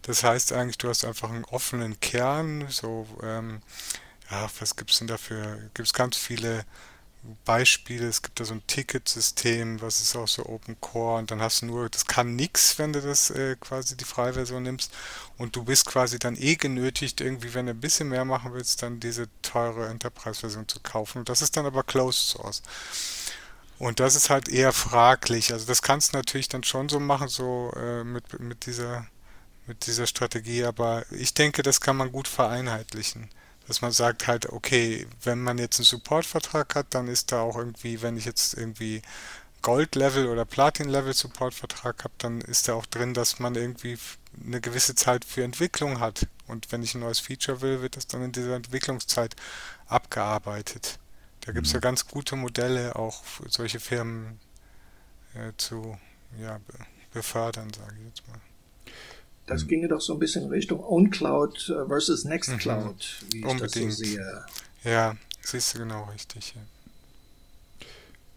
[0.01, 3.61] Das heißt eigentlich, du hast einfach einen offenen Kern, so, ähm,
[4.29, 5.57] ja, was gibt's denn dafür?
[5.73, 6.65] Gibt es ganz viele
[7.43, 8.07] Beispiele.
[8.07, 11.61] Es gibt da so ein Ticketsystem, was ist auch so Open Core und dann hast
[11.61, 14.93] du nur, das kann nix, wenn du das äh, quasi die freie Version nimmst
[15.37, 18.81] und du bist quasi dann eh genötigt, irgendwie, wenn du ein bisschen mehr machen willst,
[18.83, 21.25] dann diese teure Enterprise-Version zu kaufen.
[21.25, 22.61] Das ist dann aber Closed Source.
[23.77, 25.51] Und das ist halt eher fraglich.
[25.51, 29.07] Also das kannst du natürlich dann schon so machen, so äh, mit, mit dieser
[29.67, 33.29] mit dieser Strategie, aber ich denke, das kann man gut vereinheitlichen
[33.67, 37.57] dass man sagt halt, okay, wenn man jetzt einen Supportvertrag hat, dann ist da auch
[37.57, 39.01] irgendwie, wenn ich jetzt irgendwie
[39.61, 43.97] Gold-Level oder Platin-Level Supportvertrag habe, dann ist da auch drin, dass man irgendwie
[44.45, 46.27] eine gewisse Zeit für Entwicklung hat.
[46.47, 49.35] Und wenn ich ein neues Feature will, wird das dann in dieser Entwicklungszeit
[49.87, 50.99] abgearbeitet.
[51.41, 51.83] Da gibt es ja mhm.
[51.83, 54.39] ganz gute Modelle, auch für solche Firmen
[55.33, 55.97] äh, zu
[56.39, 56.59] ja,
[57.11, 58.39] befördern, sage ich jetzt mal.
[59.45, 59.67] Das hm.
[59.67, 63.33] ginge doch so ein bisschen in Richtung Own Cloud äh, versus Nextcloud, mhm.
[63.33, 63.91] wie ich Unbedingt.
[63.91, 64.45] das so sehe.
[64.83, 66.55] Ja, siehst du genau richtig.
[66.55, 66.61] Ja.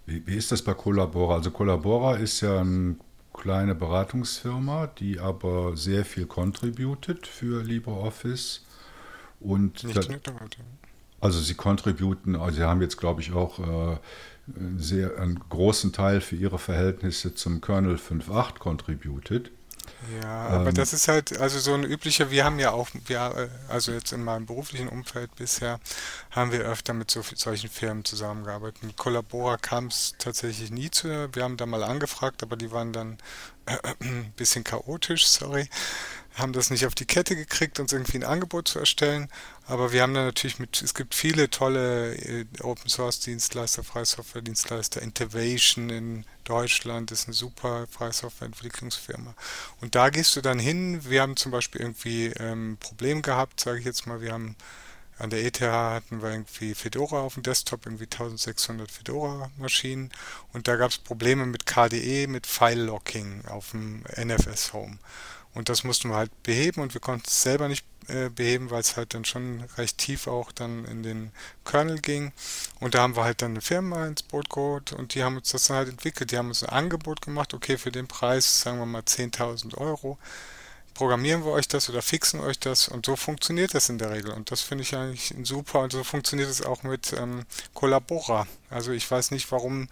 [0.07, 1.35] Wie, wie, ist das bei Collabora?
[1.35, 2.97] Also Collabora ist ja eine
[3.35, 8.64] kleine Beratungsfirma, die aber sehr viel contributed für LibreOffice.
[9.40, 10.33] Und Nicht da,
[11.21, 13.99] also sie contributen, also sie haben jetzt glaube ich auch äh,
[14.77, 19.51] sehr, einen großen Teil für ihre Verhältnisse zum Kernel 5.8 contributed.
[20.22, 23.50] Ja, aber ähm, das ist halt, also so ein üblicher, wir haben ja auch, wir,
[23.68, 25.80] also jetzt in meinem beruflichen Umfeld bisher,
[26.30, 28.84] haben wir öfter mit so, solchen Firmen zusammengearbeitet.
[28.84, 32.92] Mit Collabora kam es tatsächlich nie zu, wir haben da mal angefragt, aber die waren
[32.92, 33.18] dann
[33.66, 35.68] äh, ein bisschen chaotisch, sorry
[36.38, 39.29] haben das nicht auf die Kette gekriegt, uns irgendwie ein Angebot zu erstellen.
[39.66, 44.42] Aber wir haben dann natürlich mit, es gibt viele tolle äh, Open Source Dienstleister, Freisoftware
[44.42, 45.03] Dienstleister.
[45.03, 49.35] Innovation in Deutschland ist eine super Freisoftware Entwicklungsfirma.
[49.81, 51.01] Und da gehst du dann hin.
[51.05, 54.20] Wir haben zum Beispiel irgendwie ähm, ein Problem gehabt, sage ich jetzt mal.
[54.20, 54.57] Wir haben
[55.18, 60.12] an der ETH hatten wir irgendwie Fedora auf dem Desktop, irgendwie 1600 Fedora-Maschinen
[60.53, 64.98] und da gab es Probleme mit KDE, mit File-Locking auf dem NFS Home.
[65.59, 68.81] Und das mussten wir halt beheben und wir konnten es selber nicht äh, beheben, weil
[68.81, 71.33] es halt dann schon recht tief auch dann in den
[71.64, 72.31] Kernel ging.
[72.79, 75.51] Und da haben wir halt dann eine Firma ins Boot geholt und die haben uns
[75.51, 76.31] das dann halt entwickelt.
[76.31, 80.16] Die haben uns ein Angebot gemacht, okay, für den Preis, sagen wir mal 10.000 Euro,
[80.94, 84.31] programmieren wir euch das oder fixen euch das und so funktioniert das in der Regel
[84.31, 88.47] und das finde ich eigentlich super und so funktioniert es auch mit ähm, Collabora.
[88.71, 89.88] Also ich weiß nicht, warum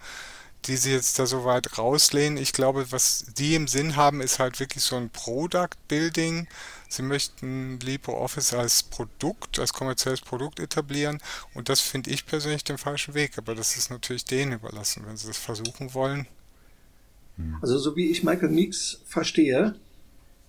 [0.65, 2.37] die sich jetzt da so weit rauslehnen.
[2.37, 6.47] Ich glaube, was die im Sinn haben, ist halt wirklich so ein Product Building.
[6.89, 11.19] Sie möchten LibreOffice als Produkt, als kommerzielles Produkt etablieren
[11.53, 15.17] und das finde ich persönlich den falschen Weg, aber das ist natürlich denen überlassen, wenn
[15.17, 16.27] sie das versuchen wollen.
[17.61, 19.75] Also so wie ich Michael Meeks verstehe,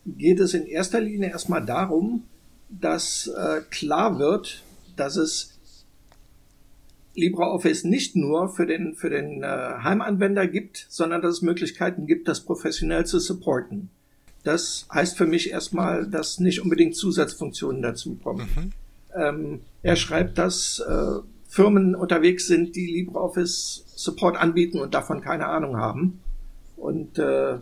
[0.06, 2.24] geht es in erster Linie erstmal darum,
[2.68, 4.62] dass äh, klar wird,
[4.96, 5.57] dass es
[7.18, 12.28] LibreOffice nicht nur für den, für den äh, Heimanwender gibt, sondern dass es Möglichkeiten gibt,
[12.28, 13.90] das professionell zu supporten.
[14.44, 18.46] Das heißt für mich erstmal, dass nicht unbedingt Zusatzfunktionen dazukommen.
[18.54, 18.72] Mhm.
[19.14, 25.46] Ähm, er schreibt, dass äh, Firmen unterwegs sind, die LibreOffice Support anbieten und davon keine
[25.46, 26.20] Ahnung haben.
[26.76, 27.59] Und äh,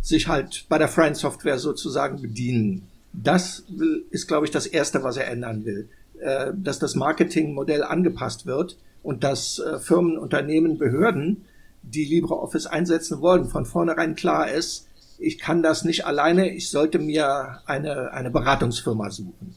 [0.00, 2.86] sich halt bei der freien Software sozusagen bedienen.
[3.12, 5.88] Das will, ist, glaube ich, das Erste, was er ändern will.
[6.20, 11.44] Äh, dass das Marketingmodell angepasst wird und dass äh, Firmen, Unternehmen, Behörden,
[11.82, 16.98] die LibreOffice einsetzen wollen, von vornherein klar ist, ich kann das nicht alleine, ich sollte
[16.98, 19.54] mir eine, eine Beratungsfirma suchen.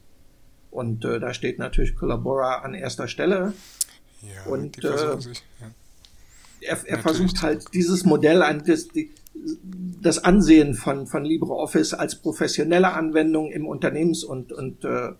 [0.71, 3.53] Und äh, da steht natürlich Collabora an erster Stelle.
[4.21, 5.67] Ja, und äh, sich, ja.
[6.62, 9.12] er, er versucht halt dieses Modell, ein, das, die,
[10.01, 15.12] das Ansehen von, von LibreOffice als professionelle Anwendung im Unternehmens- und, und äh,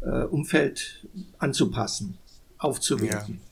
[0.00, 1.06] äh Umfeld
[1.38, 2.18] anzupassen,
[2.58, 3.40] aufzuwerten.
[3.40, 3.47] Ja.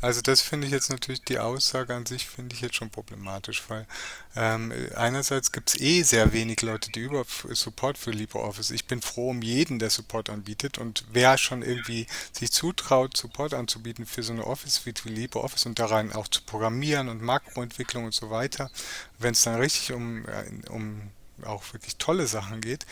[0.00, 3.62] Also das finde ich jetzt natürlich, die Aussage an sich finde ich jetzt schon problematisch,
[3.68, 3.86] weil
[4.34, 8.70] ähm, einerseits gibt es eh sehr wenig Leute, die über Support für LibreOffice.
[8.70, 13.52] Ich bin froh um jeden, der Support anbietet und wer schon irgendwie sich zutraut, Support
[13.52, 18.14] anzubieten für so eine Office-Suite wie LibreOffice und daran auch zu programmieren und Makroentwicklung und
[18.14, 18.70] so weiter,
[19.18, 21.10] wenn es dann richtig um, äh, um
[21.44, 22.86] auch wirklich tolle Sachen geht,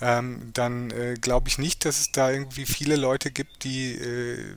[0.00, 4.56] ähm, dann äh, glaube ich nicht, dass es da irgendwie viele Leute gibt, die äh,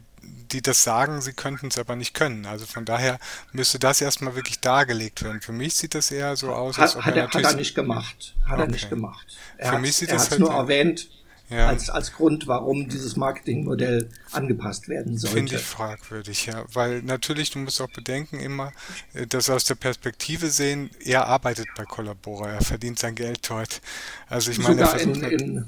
[0.51, 2.45] die das sagen, sie könnten es aber nicht können.
[2.45, 3.19] Also von daher
[3.51, 5.41] müsste das erstmal wirklich dargelegt werden.
[5.41, 7.47] Für mich sieht das eher so aus, als ob hat, er, natürlich...
[7.47, 8.35] Hat er nicht gemacht.
[8.45, 8.61] Hat okay.
[8.61, 9.27] er nicht gemacht.
[9.57, 11.09] Er Für mich sieht das halt nur erwähnt,
[11.49, 11.67] ja.
[11.67, 15.35] als, als Grund, warum dieses Marketingmodell angepasst werden sollte.
[15.35, 16.63] Finde ich fragwürdig, ja.
[16.73, 18.71] Weil natürlich, du musst auch bedenken immer,
[19.13, 23.81] äh, dass aus der Perspektive sehen, er arbeitet bei Collabora, er verdient sein Geld dort.
[24.27, 25.65] Also ich meine, Sogar in, in,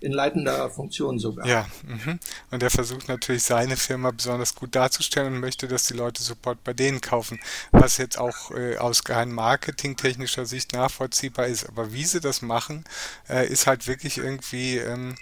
[0.00, 1.46] in leitender Funktion sogar.
[1.46, 2.18] Ja, mh.
[2.50, 6.64] und er versucht natürlich seine Firma besonders gut darzustellen und möchte, dass die Leute Support
[6.64, 7.38] bei denen kaufen,
[7.70, 11.68] was jetzt auch äh, aus rein marketingtechnischer Sicht nachvollziehbar ist.
[11.68, 12.84] Aber wie sie das machen,
[13.28, 15.16] äh, ist halt wirklich irgendwie, ähm,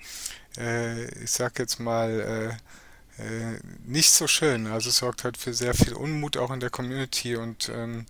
[0.57, 4.69] äh, ich sag jetzt mal, äh, äh, nicht so schön.
[4.69, 8.07] Also es sorgt halt für sehr viel Unmut auch in der Community und ähm,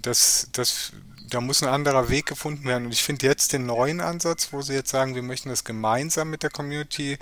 [0.00, 0.92] das, das,
[1.28, 2.86] da muss ein anderer Weg gefunden werden.
[2.86, 6.30] Und ich finde jetzt den neuen Ansatz, wo sie jetzt sagen, wir möchten das gemeinsam
[6.30, 7.18] mit der Community äh,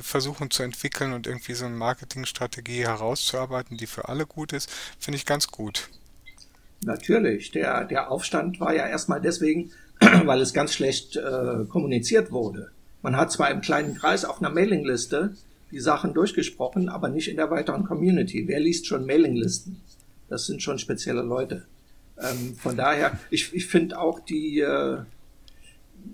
[0.00, 5.16] versuchen zu entwickeln und irgendwie so eine Marketingstrategie herauszuarbeiten, die für alle gut ist, finde
[5.16, 5.88] ich ganz gut.
[6.84, 12.70] Natürlich, der, der Aufstand war ja erstmal deswegen, weil es ganz schlecht äh, kommuniziert wurde.
[13.02, 15.34] Man hat zwar im kleinen Kreis auf einer Mailingliste
[15.70, 18.46] die Sachen durchgesprochen, aber nicht in der weiteren Community.
[18.46, 19.80] Wer liest schon Mailinglisten?
[20.28, 21.66] Das sind schon spezielle Leute.
[22.20, 24.98] Ähm, von daher, ich, ich finde auch die äh,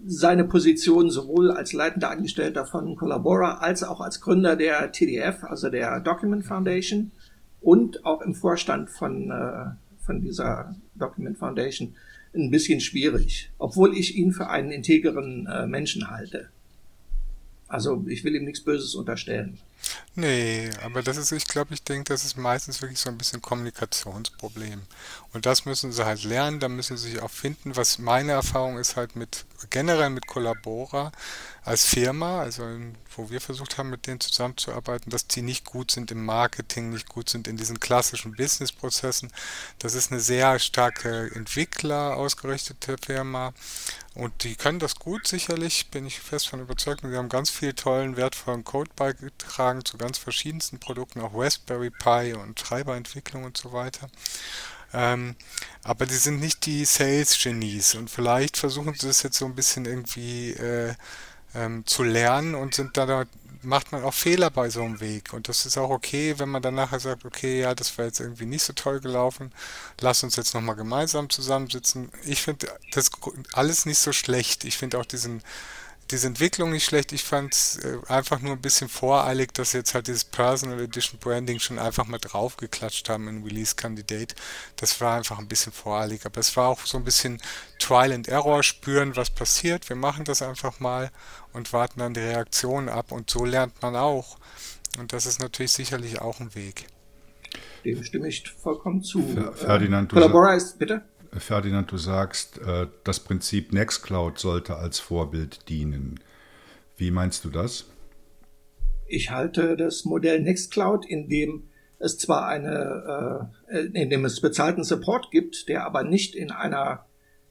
[0.07, 5.71] seine Position sowohl als leitender Angestellter von Collabora als auch als Gründer der TDF, also
[5.71, 7.11] der Document Foundation
[7.61, 11.95] und auch im Vorstand von, äh, von dieser Document Foundation
[12.35, 16.49] ein bisschen schwierig, obwohl ich ihn für einen integeren äh, Menschen halte.
[17.69, 19.59] Also ich will ihm nichts Böses unterstellen.
[20.17, 23.43] Nee, aber das ist, ich glaube, ich denke, das ist meistens wirklich so ein bisschen
[23.43, 24.83] Kommunikationsproblem.
[25.33, 27.75] Und das müssen sie halt lernen, da müssen sie sich auch finden.
[27.75, 31.11] Was meine Erfahrung ist halt mit, generell mit Collabora
[31.65, 32.63] als Firma, also
[33.17, 37.09] wo wir versucht haben, mit denen zusammenzuarbeiten, dass die nicht gut sind im Marketing, nicht
[37.09, 39.33] gut sind in diesen klassischen Businessprozessen.
[39.81, 43.53] Das ist eine sehr starke Entwickler ausgerichtete Firma
[44.15, 47.03] und die können das gut, sicherlich, bin ich fest von überzeugt.
[47.03, 51.91] Und sie haben ganz viel tollen, wertvollen Code beigetragen zu ganz verschiedensten Produkten, auch Raspberry
[51.91, 54.09] Pi und Treiberentwicklung und so weiter.
[54.93, 55.35] Ähm,
[55.83, 59.87] aber die sind nicht die Sales-Genies und vielleicht versuchen sie das jetzt so ein bisschen
[59.87, 60.95] irgendwie äh,
[61.55, 63.25] ähm, zu lernen und sind da
[63.65, 65.33] macht man auch Fehler bei so einem Weg.
[65.33, 68.21] Und das ist auch okay, wenn man dann nachher sagt, okay, ja, das war jetzt
[68.21, 69.53] irgendwie nicht so toll gelaufen,
[70.01, 72.11] lass uns jetzt nochmal gemeinsam zusammensitzen.
[72.25, 73.11] Ich finde das
[73.53, 74.65] alles nicht so schlecht.
[74.65, 75.43] Ich finde auch diesen
[76.11, 77.13] diese Entwicklung nicht schlecht.
[77.13, 80.81] Ich fand es äh, einfach nur ein bisschen voreilig, dass sie jetzt halt dieses Personal
[80.81, 84.35] Edition Branding schon einfach mal draufgeklatscht haben in Release Candidate.
[84.77, 86.27] Das war einfach ein bisschen voreilig.
[86.27, 87.41] Aber es war auch so ein bisschen
[87.79, 89.89] Trial and Error, spüren, was passiert.
[89.89, 91.11] Wir machen das einfach mal
[91.53, 93.13] und warten dann die Reaktion ab.
[93.13, 94.39] Und so lernt man auch.
[94.99, 96.87] Und das ist natürlich sicherlich auch ein Weg.
[97.85, 99.23] Dem stimme ich vollkommen zu.
[99.55, 101.03] Ferdinand, du Collabora ist, bitte?
[101.41, 106.21] Ferdinand, du sagst, äh, das Prinzip Nextcloud sollte als Vorbild dienen.
[106.97, 107.87] Wie meinst du das?
[109.07, 111.65] Ich halte das Modell Nextcloud, in dem
[111.99, 117.07] es zwar eine, äh, in dem es bezahlten Support gibt, der aber nicht in einer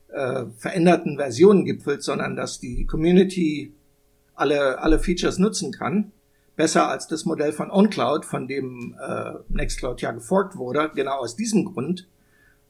[0.09, 3.73] äh, veränderten Version gipfelt, sondern dass die Community
[4.35, 6.11] alle, alle Features nutzen kann,
[6.55, 11.35] besser als das Modell von OnCloud, von dem äh, Nextcloud ja geforkt wurde, genau aus
[11.35, 12.07] diesem Grund,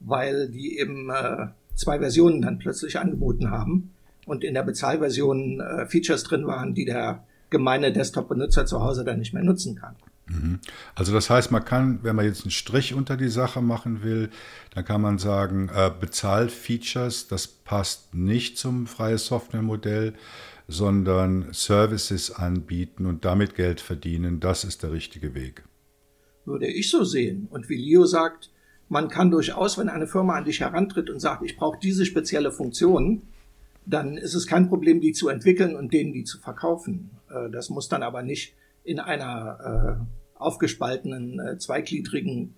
[0.04, 3.92] weil die eben äh, zwei Versionen dann plötzlich angeboten haben
[4.26, 9.20] und in der Bezahlversion äh, Features drin waren, die der gemeine Desktop-Benutzer zu Hause dann
[9.20, 9.96] nicht mehr nutzen kann.
[10.28, 10.60] Mhm.
[10.96, 14.30] Also das heißt, man kann, wenn man jetzt einen Strich unter die Sache machen will,
[14.74, 20.14] dann kann man sagen, äh, Bezahlfeatures, das passt nicht zum freie Softwaremodell,
[20.68, 25.64] sondern Services anbieten und damit Geld verdienen, das ist der richtige Weg.
[26.46, 27.48] Würde ich so sehen.
[27.50, 28.50] Und wie Leo sagt,
[28.90, 32.52] man kann durchaus, wenn eine Firma an dich herantritt und sagt, ich brauche diese spezielle
[32.52, 33.24] Funktion,
[33.86, 37.12] dann ist es kein Problem, die zu entwickeln und denen die zu verkaufen.
[37.30, 42.56] Äh, das muss dann aber nicht in einer äh, aufgespaltenen, äh, zweigliedrigen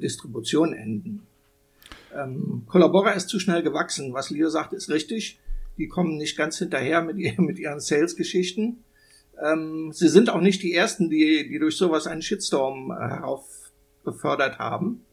[0.00, 1.26] Distribution enden.
[2.14, 4.14] Ähm, Collabora ist zu schnell gewachsen.
[4.14, 5.38] Was Leo sagt, ist richtig.
[5.76, 8.84] Die kommen nicht ganz hinterher mit, ihren Sales-Geschichten.
[9.42, 15.04] Ähm, sie sind auch nicht die Ersten, die, die durch sowas einen Shitstorm heraufbefördert haben.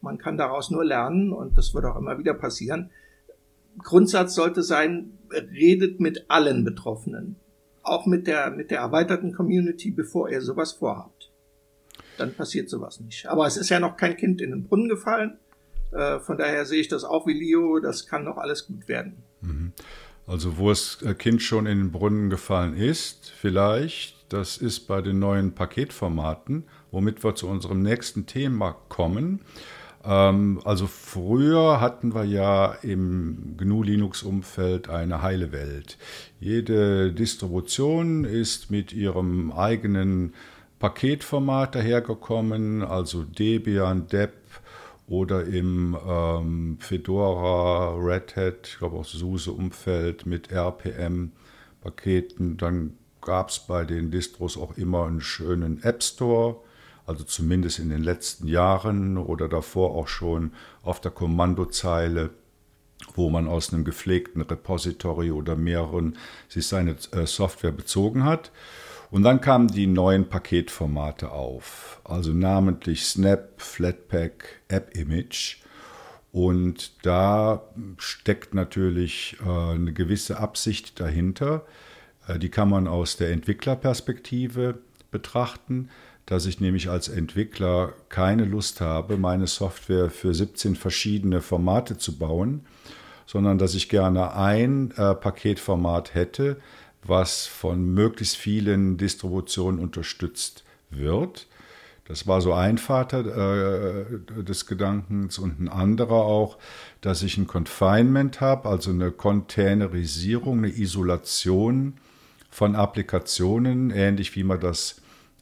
[0.00, 2.90] Man kann daraus nur lernen und das wird auch immer wieder passieren.
[3.78, 7.36] Grundsatz sollte sein, redet mit allen Betroffenen,
[7.82, 11.30] auch mit der, mit der erweiterten Community, bevor ihr sowas vorhabt.
[12.16, 13.26] Dann passiert sowas nicht.
[13.26, 15.38] Aber es ist ja noch kein Kind in den Brunnen gefallen.
[15.92, 19.22] Äh, von daher sehe ich das auch wie Leo, das kann noch alles gut werden.
[19.40, 19.72] Mhm.
[20.26, 25.18] Also wo das Kind schon in den Brunnen gefallen ist, vielleicht, das ist bei den
[25.18, 29.40] neuen Paketformaten, womit wir zu unserem nächsten Thema kommen.
[30.08, 35.98] Ähm, also früher hatten wir ja im GNU Linux-Umfeld eine heile Welt.
[36.40, 40.32] Jede Distribution ist mit ihrem eigenen
[40.78, 44.32] Paketformat dahergekommen, also Debian, Deb
[45.08, 52.56] oder im ähm, Fedora, Red Hat, ich glaube auch SUSE-Umfeld mit RPM-Paketen.
[52.56, 56.56] Dann gab es bei den Distros auch immer einen schönen App Store
[57.08, 62.30] also zumindest in den letzten Jahren oder davor auch schon auf der Kommandozeile,
[63.14, 66.18] wo man aus einem gepflegten Repository oder mehreren
[66.48, 68.52] sich seine äh, Software bezogen hat.
[69.10, 75.56] Und dann kamen die neuen Paketformate auf, also namentlich Snap, Flatpak, AppImage.
[76.30, 77.62] Und da
[77.96, 81.64] steckt natürlich äh, eine gewisse Absicht dahinter.
[82.26, 84.78] Äh, die kann man aus der Entwicklerperspektive
[85.10, 85.88] betrachten
[86.28, 92.18] dass ich nämlich als Entwickler keine Lust habe, meine Software für 17 verschiedene Formate zu
[92.18, 92.66] bauen,
[93.24, 96.60] sondern dass ich gerne ein äh, Paketformat hätte,
[97.02, 101.46] was von möglichst vielen Distributionen unterstützt wird.
[102.04, 106.58] Das war so ein Vater äh, des Gedankens und ein anderer auch,
[107.00, 111.94] dass ich ein Confinement habe, also eine Containerisierung, eine Isolation
[112.50, 115.00] von Applikationen, ähnlich wie man das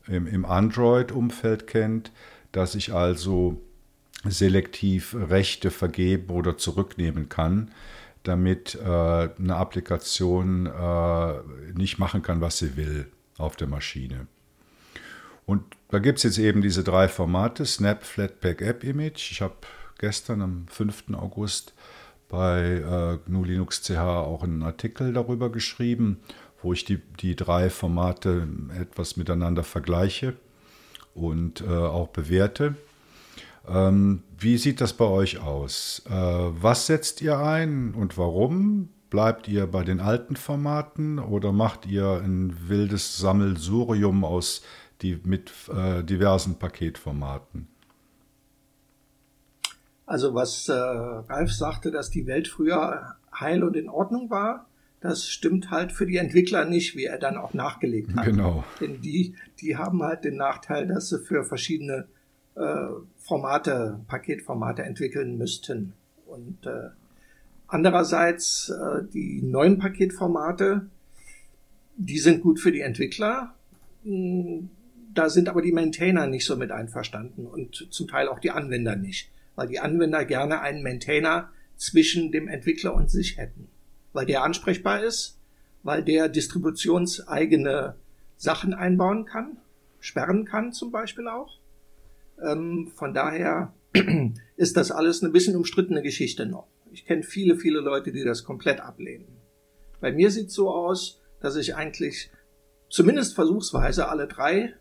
[0.08, 2.12] im, im Android-Umfeld kennt,
[2.52, 3.60] dass ich also
[4.24, 7.70] selektiv Rechte vergeben oder zurücknehmen kann,
[8.22, 11.32] damit äh, eine Applikation äh,
[11.74, 13.06] nicht machen kann, was sie will
[13.38, 14.26] auf der Maschine.
[15.44, 19.30] Und da gibt es jetzt eben diese drei Formate, Snap, Flatpak, App Image.
[19.30, 19.54] Ich habe
[19.98, 21.04] gestern am 5.
[21.14, 21.72] August
[22.28, 26.20] bei äh, GNU Linux CH auch einen Artikel darüber geschrieben
[26.62, 28.48] wo ich die, die drei Formate
[28.80, 30.34] etwas miteinander vergleiche
[31.14, 32.74] und äh, auch bewerte.
[33.68, 36.02] Ähm, wie sieht das bei euch aus?
[36.08, 38.90] Äh, was setzt ihr ein und warum?
[39.10, 44.62] Bleibt ihr bei den alten Formaten oder macht ihr ein wildes Sammelsurium aus
[45.02, 47.68] die, mit äh, diversen Paketformaten?
[50.06, 54.66] Also was äh, Ralf sagte, dass die Welt früher heil und in Ordnung war,
[55.06, 58.24] Das stimmt halt für die Entwickler nicht, wie er dann auch nachgelegt hat.
[58.24, 58.64] Genau.
[58.80, 62.08] Denn die, die haben halt den Nachteil, dass sie für verschiedene
[62.56, 62.88] äh,
[63.18, 65.92] Formate, Paketformate entwickeln müssten.
[66.26, 66.88] Und äh,
[67.68, 70.86] andererseits äh, die neuen Paketformate,
[71.96, 73.54] die sind gut für die Entwickler.
[74.04, 74.70] Hm,
[75.14, 78.96] da sind aber die Maintainer nicht so mit einverstanden und zum Teil auch die Anwender
[78.96, 83.68] nicht, weil die Anwender gerne einen Maintainer zwischen dem Entwickler und sich hätten,
[84.16, 85.38] weil der ansprechbar ist,
[85.82, 87.96] weil der distributionseigene
[88.38, 89.58] Sachen einbauen kann,
[90.00, 91.58] sperren kann zum Beispiel auch.
[92.42, 93.74] Ähm, von daher
[94.56, 96.66] ist das alles eine bisschen umstrittene Geschichte noch.
[96.92, 99.28] Ich kenne viele, viele Leute, die das komplett ablehnen.
[100.00, 102.30] Bei mir sieht so aus, dass ich eigentlich
[102.88, 104.72] zumindest versuchsweise alle drei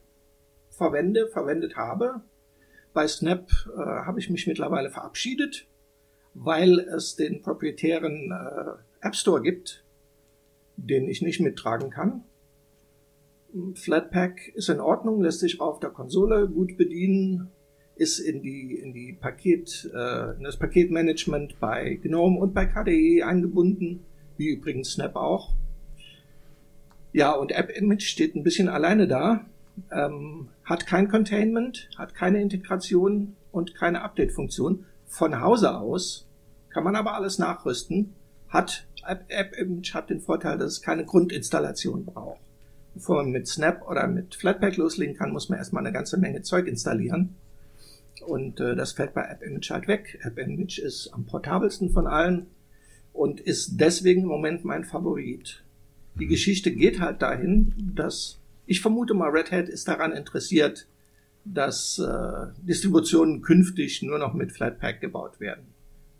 [0.70, 2.22] verwende, verwendet habe.
[2.94, 5.68] Bei Snap äh, habe ich mich mittlerweile verabschiedet,
[6.34, 9.84] weil es den proprietären äh, App Store gibt,
[10.76, 12.24] den ich nicht mittragen kann.
[13.76, 17.52] Flatpak ist in Ordnung, lässt sich auf der Konsole gut bedienen,
[17.96, 23.24] ist in die, in die Paket, äh, in das Paketmanagement bei GNOME und bei KDE
[23.26, 25.54] eingebunden, wie übrigens Snap auch.
[27.14, 29.46] Ja, und App Image steht ein bisschen alleine da
[29.92, 34.86] ähm, hat kein Containment, hat keine Integration und keine Update-Funktion.
[35.06, 36.28] Von Hause aus
[36.70, 38.14] kann man aber alles nachrüsten.
[38.50, 42.40] Hat App, App Image hat den Vorteil, dass es keine Grundinstallation braucht.
[42.94, 46.42] Bevor man mit Snap oder mit Flatpak loslegen kann, muss man erstmal eine ganze Menge
[46.42, 47.36] Zeug installieren.
[48.26, 50.20] Und äh, das fällt bei App Image halt weg.
[50.24, 52.48] App Image ist am portabelsten von allen
[53.14, 55.64] und ist deswegen im Moment mein Favorit.
[56.20, 60.88] Die Geschichte geht halt dahin, dass ich vermute mal, Red Hat ist daran interessiert,
[61.44, 65.66] dass äh, Distributionen künftig nur noch mit Flatpak gebaut werden.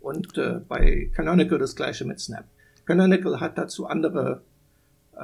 [0.00, 2.44] Und äh, bei Canonical das gleiche mit Snap.
[2.86, 4.42] Canonical hat dazu andere,
[5.16, 5.20] äh,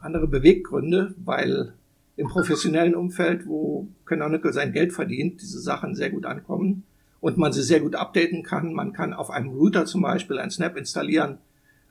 [0.00, 1.74] andere Beweggründe, weil
[2.16, 6.84] im professionellen Umfeld, wo Canonical sein Geld verdient, diese Sachen sehr gut ankommen
[7.20, 8.72] und man sie sehr gut updaten kann.
[8.72, 11.38] Man kann auf einem Router zum Beispiel ein Snap installieren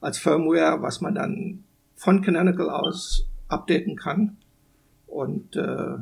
[0.02, 1.64] als Firmware, was man dann
[1.96, 4.38] von Canonical aus updaten kann.
[5.08, 5.98] Und äh,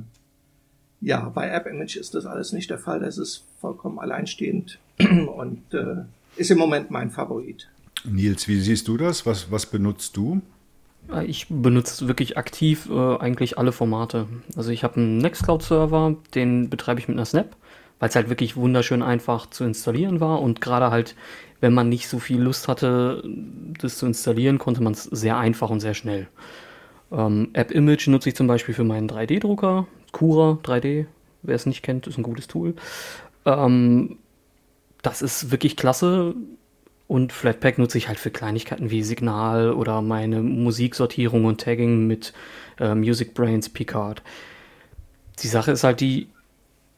[1.02, 3.00] ja, bei App Image ist das alles nicht der Fall.
[3.00, 6.04] Das ist vollkommen alleinstehend und äh,
[6.36, 7.70] ist im Moment mein Favorit.
[8.06, 9.26] Nils, wie siehst du das?
[9.26, 10.42] Was, was benutzt du?
[11.26, 14.28] Ich benutze wirklich aktiv äh, eigentlich alle Formate.
[14.56, 17.56] Also ich habe einen Nextcloud-Server, den betreibe ich mit einer Snap,
[18.00, 21.16] weil es halt wirklich wunderschön einfach zu installieren war und gerade halt,
[21.60, 23.24] wenn man nicht so viel Lust hatte,
[23.82, 26.28] das zu installieren, konnte man es sehr einfach und sehr schnell.
[27.12, 29.88] Ähm, App Image nutze ich zum Beispiel für meinen 3D-Drucker.
[30.12, 31.08] Cura 3D,
[31.42, 32.76] wer es nicht kennt, ist ein gutes Tool.
[33.46, 34.18] Ähm,
[35.02, 36.36] das ist wirklich klasse.
[37.12, 42.32] Und Flatpak nutze ich halt für Kleinigkeiten wie Signal oder meine Musiksortierung und Tagging mit
[42.80, 44.24] äh, Music Brains Picard.
[45.40, 46.30] Die Sache ist halt die,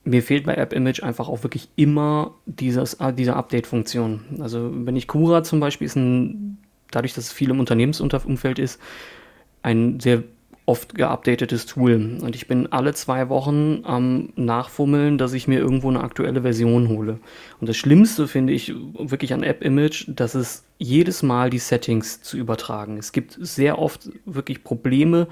[0.03, 4.37] mir fehlt bei App Image einfach auch wirklich immer dieses, äh, diese Update-Funktion.
[4.39, 6.59] Also wenn ich Cura zum Beispiel ist ein,
[6.91, 8.79] dadurch, dass es viel im Unternehmensumfeld ist,
[9.63, 10.21] ein sehr
[10.65, 12.19] oft geupdatetes Tool.
[12.21, 16.87] Und ich bin alle zwei Wochen am Nachfummeln, dass ich mir irgendwo eine aktuelle Version
[16.87, 17.19] hole.
[17.59, 22.21] Und das Schlimmste finde ich wirklich an App Image, dass es jedes Mal die Settings
[22.21, 22.97] zu übertragen.
[22.97, 25.27] Es gibt sehr oft wirklich Probleme,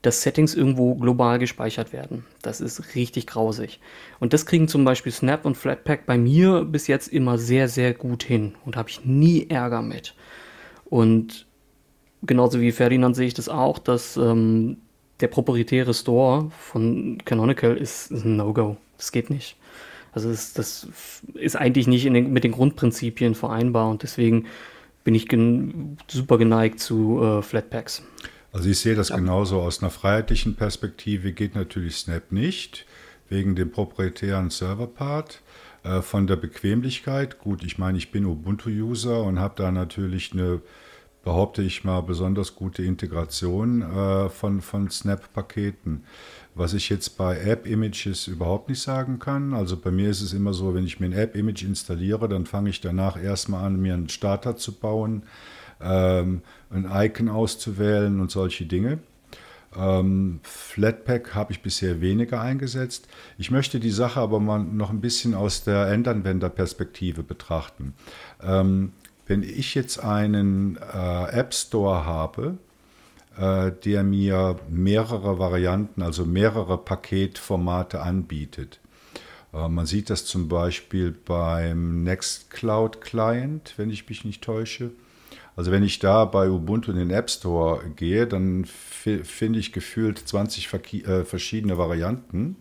[0.00, 2.24] dass Settings irgendwo global gespeichert werden.
[2.40, 3.78] Das ist richtig grausig.
[4.20, 7.94] Und das kriegen zum Beispiel Snap und Flatpak bei mir bis jetzt immer sehr, sehr
[7.94, 8.54] gut hin.
[8.64, 10.14] Und habe ich nie Ärger mit.
[10.86, 11.46] Und
[12.22, 14.78] genauso wie Ferdinand sehe ich das auch, dass ähm,
[15.20, 18.76] der proprietäre Store von Canonical ist, ist ein No-Go.
[18.96, 19.56] Das geht nicht.
[20.12, 20.88] Also das, das
[21.34, 24.46] ist eigentlich nicht den, mit den Grundprinzipien vereinbar und deswegen
[25.04, 28.02] bin ich gen super geneigt zu äh, Flatpaks.
[28.52, 29.16] Also ich sehe das ja.
[29.16, 32.86] genauso aus einer freiheitlichen Perspektive geht natürlich Snap nicht,
[33.28, 35.40] wegen dem proprietären Server-Part.
[35.84, 40.60] Äh, von der Bequemlichkeit, gut, ich meine, ich bin Ubuntu-User und habe da natürlich eine
[41.24, 46.04] behaupte ich mal, besonders gute Integration äh, von, von Snap-Paketen.
[46.54, 49.54] Was ich jetzt bei App-Images überhaupt nicht sagen kann.
[49.54, 52.70] Also bei mir ist es immer so, wenn ich mir ein App-Image installiere, dann fange
[52.70, 55.22] ich danach erstmal an, mir einen Starter zu bauen,
[55.80, 58.98] ähm, ein Icon auszuwählen und solche Dinge.
[59.74, 63.08] Ähm, Flatpak habe ich bisher weniger eingesetzt.
[63.38, 67.94] Ich möchte die Sache aber mal noch ein bisschen aus der Endanwenderperspektive betrachten.
[68.42, 68.92] Ähm,
[69.32, 72.58] wenn ich jetzt einen äh, App Store habe,
[73.38, 78.78] äh, der mir mehrere Varianten, also mehrere Paketformate anbietet.
[79.54, 84.90] Äh, man sieht das zum Beispiel beim Nextcloud Client, wenn ich mich nicht täusche.
[85.56, 90.18] Also wenn ich da bei Ubuntu in den App Store gehe, dann finde ich gefühlt
[90.18, 90.68] 20
[91.06, 92.56] äh, verschiedene Varianten.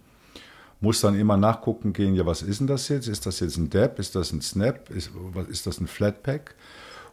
[0.82, 3.08] Muss dann immer nachgucken gehen, ja, was ist denn das jetzt?
[3.08, 4.00] Ist das jetzt ein Deb?
[4.00, 4.90] Ist das ein Snap?
[4.90, 5.12] Ist,
[5.50, 6.56] ist das ein Flatpak?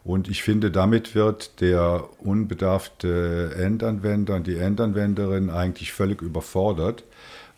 [0.03, 7.03] Und ich finde, damit wird der unbedarfte Endanwender und die Endanwenderin eigentlich völlig überfordert,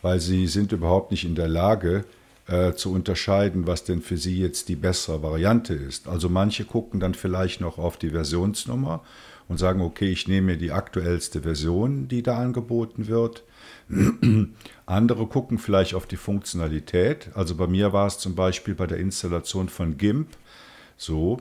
[0.02, 2.04] weil sie sind überhaupt nicht in der Lage,
[2.48, 6.08] äh, zu unterscheiden, was denn für sie jetzt die bessere Variante ist.
[6.08, 9.02] Also manche gucken dann vielleicht noch auf die Versionsnummer
[9.48, 13.44] und sagen, okay, ich nehme mir die aktuellste Version, die da angeboten wird.
[14.86, 17.30] Andere gucken vielleicht auf die Funktionalität.
[17.34, 20.30] Also bei mir war es zum Beispiel bei der Installation von GIMP
[20.98, 21.40] so,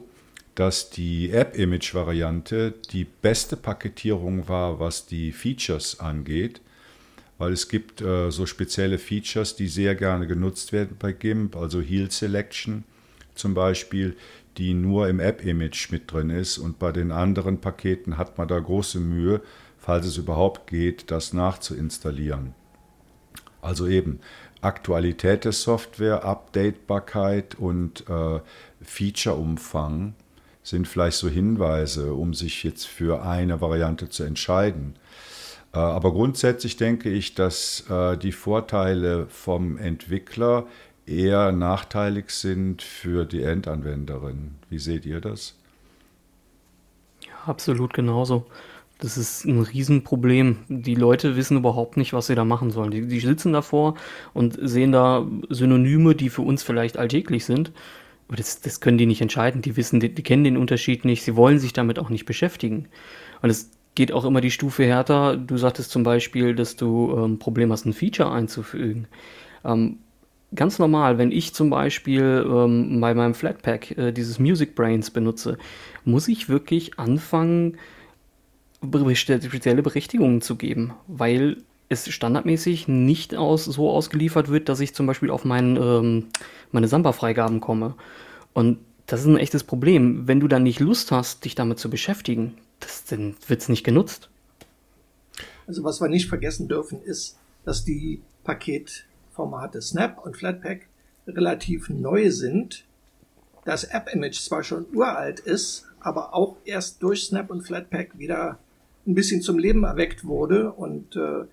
[0.55, 6.61] dass die App-Image-Variante die beste Paketierung war, was die Features angeht
[7.41, 11.81] weil es gibt äh, so spezielle Features, die sehr gerne genutzt werden bei GIMP, also
[11.81, 12.85] Heal Selection
[13.35, 14.15] zum Beispiel,
[14.59, 18.59] die nur im App-Image mit drin ist und bei den anderen Paketen hat man da
[18.59, 19.41] große Mühe,
[19.91, 22.55] falls es überhaupt geht, das nachzuinstallieren.
[23.61, 24.21] Also eben
[24.61, 28.39] Aktualität der Software, Updatebarkeit und äh,
[28.83, 30.15] Featureumfang
[30.63, 34.95] sind vielleicht so Hinweise, um sich jetzt für eine Variante zu entscheiden.
[35.75, 40.69] Äh, aber grundsätzlich denke ich, dass äh, die Vorteile vom Entwickler
[41.05, 44.55] eher nachteilig sind für die Endanwenderin.
[44.69, 45.57] Wie seht ihr das?
[47.45, 48.47] Absolut genauso.
[49.01, 50.59] Das ist ein Riesenproblem.
[50.69, 52.91] Die Leute wissen überhaupt nicht, was sie da machen sollen.
[52.91, 53.95] Die, die sitzen davor
[54.35, 57.73] und sehen da Synonyme, die für uns vielleicht alltäglich sind.
[58.29, 59.63] Aber das, das können die nicht entscheiden.
[59.63, 61.25] Die wissen, die, die kennen den Unterschied nicht.
[61.25, 62.87] Sie wollen sich damit auch nicht beschäftigen.
[63.43, 65.37] Und es geht auch immer die Stufe härter.
[65.37, 69.09] Du sagtest zum Beispiel, dass du ein ähm, Problem hast, ein Feature einzufügen.
[69.65, 69.99] Ähm,
[70.55, 75.59] ganz normal, wenn ich zum Beispiel ähm, bei meinem Flatpak äh, dieses Music Brains benutze,
[76.05, 77.79] muss ich wirklich anfangen,
[79.15, 81.59] spezielle Berechtigungen zu geben, weil
[81.89, 86.29] es standardmäßig nicht aus, so ausgeliefert wird, dass ich zum Beispiel auf mein, ähm,
[86.71, 87.95] meine Samba-Freigaben komme.
[88.55, 90.29] Und das ist ein echtes Problem.
[90.29, 93.83] Wenn du dann nicht Lust hast, dich damit zu beschäftigen, das, dann wird es nicht
[93.83, 94.31] genutzt.
[95.67, 100.83] Also was wir nicht vergessen dürfen, ist, dass die Paketformate Snap und Flatpak
[101.27, 102.85] relativ neu sind.
[103.65, 108.59] Das App-Image zwar schon uralt ist, aber auch erst durch Snap und Flatpak wieder
[109.07, 111.45] ein bisschen zum Leben erweckt wurde und äh,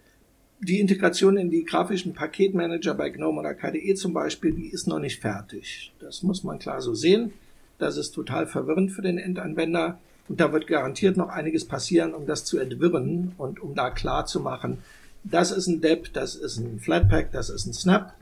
[0.59, 4.99] die Integration in die grafischen Paketmanager bei GNOME oder KDE zum Beispiel, die ist noch
[4.99, 5.93] nicht fertig.
[5.99, 7.33] Das muss man klar so sehen.
[7.77, 9.99] Das ist total verwirrend für den Endanwender.
[10.27, 14.25] Und da wird garantiert noch einiges passieren, um das zu entwirren und um da klar
[14.25, 14.79] zu machen,
[15.23, 18.13] das ist ein Deb, das ist ein Flatpak, das ist ein Snap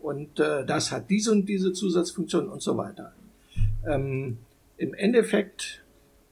[0.00, 3.12] und äh, das hat diese und diese Zusatzfunktion und so weiter.
[3.86, 4.38] Ähm,
[4.76, 5.82] Im Endeffekt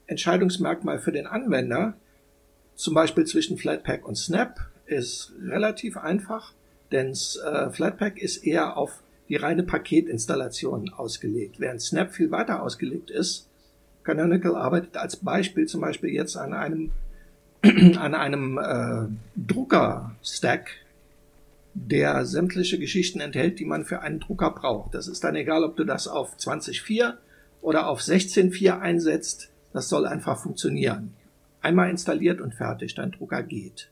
[0.07, 1.95] Entscheidungsmerkmal für den Anwender,
[2.75, 6.53] zum Beispiel zwischen Flatpak und Snap, ist relativ einfach,
[6.91, 13.09] denn äh, Flatpak ist eher auf die reine Paketinstallation ausgelegt, während Snap viel weiter ausgelegt
[13.09, 13.47] ist
[14.05, 16.91] Canonical arbeitet als Beispiel zum Beispiel jetzt an einem,
[17.63, 20.69] an einem äh, Drucker-Stack,
[21.73, 24.95] der sämtliche Geschichten enthält, die man für einen Drucker braucht.
[24.95, 27.15] Das ist dann egal, ob du das auf 20.4
[27.61, 29.49] oder auf 16.4 einsetzt.
[29.73, 31.13] Das soll einfach funktionieren.
[31.65, 33.89] Einmal installiert und fertig, dein Drucker geht.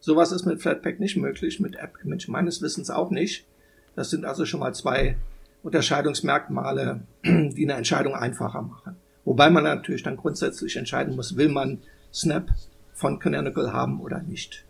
[0.00, 3.46] Sowas ist mit Flatpak nicht möglich, mit App-Image meines Wissens auch nicht.
[3.94, 5.16] Das sind also schon mal zwei
[5.62, 8.96] Unterscheidungsmerkmale, die eine Entscheidung einfacher machen.
[9.24, 11.78] Wobei man natürlich dann grundsätzlich entscheiden muss, will man
[12.12, 12.50] Snap
[12.92, 14.64] von Canonical haben oder nicht.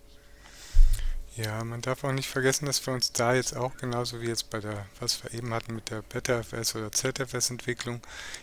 [1.37, 4.51] Ja, man darf auch nicht vergessen, dass wir uns da jetzt auch genauso wie jetzt
[4.51, 8.03] bei der, was wir eben hatten mit der BetaFS oder ZFS-Entwicklung,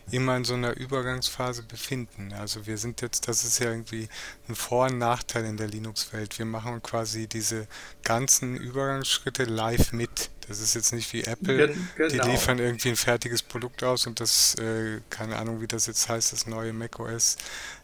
[0.09, 2.33] immer in so einer Übergangsphase befinden.
[2.33, 4.09] Also wir sind jetzt, das ist ja irgendwie
[4.47, 6.39] ein Vor- und Nachteil in der Linux-Welt.
[6.39, 7.67] Wir machen quasi diese
[8.03, 10.31] ganzen Übergangsschritte live mit.
[10.47, 12.09] Das ist jetzt nicht wie Apple, genau.
[12.09, 16.09] die liefern irgendwie ein fertiges Produkt aus und das, äh, keine Ahnung, wie das jetzt
[16.09, 17.37] heißt, das neue macOS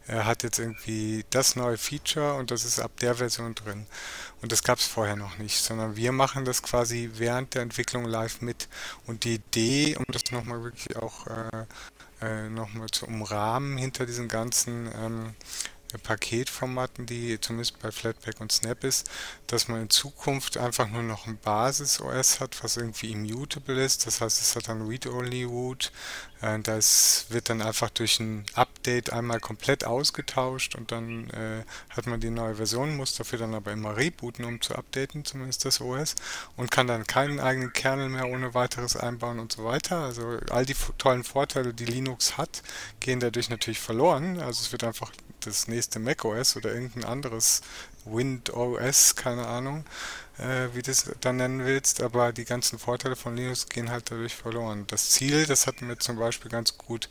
[0.07, 3.85] äh, hat jetzt irgendwie das neue Feature und das ist ab der Version drin.
[4.45, 8.05] Und das gab es vorher noch nicht, sondern wir machen das quasi während der Entwicklung
[8.05, 8.67] live mit.
[9.07, 11.65] Und die Idee, um das nochmal wirklich auch äh,
[12.21, 15.33] äh, nochmal zu umrahmen hinter diesen ganzen ähm,
[16.03, 19.09] Paketformaten, die zumindest bei Flatpak und Snap ist,
[19.47, 24.05] dass man in Zukunft einfach nur noch ein Basis-OS hat, was irgendwie immutable ist.
[24.05, 25.91] Das heißt, es hat dann Read-Only-Root.
[26.41, 32.07] Äh, das wird dann einfach durch ein Update einmal komplett ausgetauscht und dann äh, hat
[32.07, 35.81] man die neue Version, muss dafür dann aber immer rebooten, um zu updaten, zumindest das
[35.81, 36.15] OS,
[36.55, 39.99] und kann dann keinen eigenen Kernel mehr ohne weiteres einbauen und so weiter.
[39.99, 42.63] Also all die tollen Vorteile, die Linux hat,
[42.99, 44.39] gehen dadurch natürlich verloren.
[44.39, 45.11] Also es wird einfach
[45.41, 47.61] das nächste macOS oder irgendein anderes
[48.05, 49.85] WindOS, keine Ahnung,
[50.37, 54.11] äh, wie du es dann nennen willst, aber die ganzen Vorteile von Linux gehen halt
[54.11, 54.85] dadurch verloren.
[54.87, 57.09] Das Ziel, das hatten wir zum Beispiel ganz gut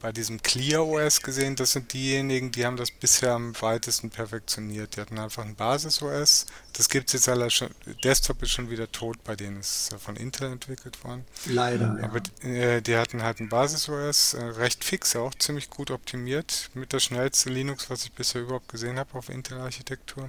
[0.00, 4.96] bei diesem Clear OS gesehen, das sind diejenigen, die haben das bisher am weitesten perfektioniert.
[4.96, 6.46] Die hatten einfach ein Basis OS.
[6.72, 7.70] Das gibt es jetzt alle schon.
[8.04, 11.24] Desktop ist schon wieder tot, bei denen ist von Intel entwickelt worden.
[11.46, 11.98] Leider.
[12.02, 12.48] Aber ja.
[12.48, 16.70] äh, die hatten halt ein Basis OS, äh, recht fix auch, ziemlich gut optimiert.
[16.74, 20.28] Mit der schnellste Linux, was ich bisher überhaupt gesehen habe auf Intel-Architektur.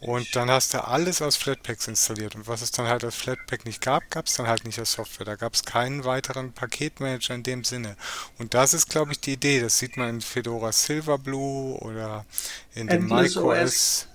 [0.00, 2.34] Und dann hast du alles aus Flatpaks installiert.
[2.34, 4.92] Und was es dann halt als Flatpak nicht gab, gab es dann halt nicht als
[4.92, 5.26] Software.
[5.26, 7.96] Da gab es keinen weiteren Paketmanager in dem Sinne.
[8.38, 9.60] Und das ist, glaube ich, die Idee.
[9.60, 12.24] Das sieht man in Fedora Silverblue oder
[12.74, 14.08] in dem MicroOS.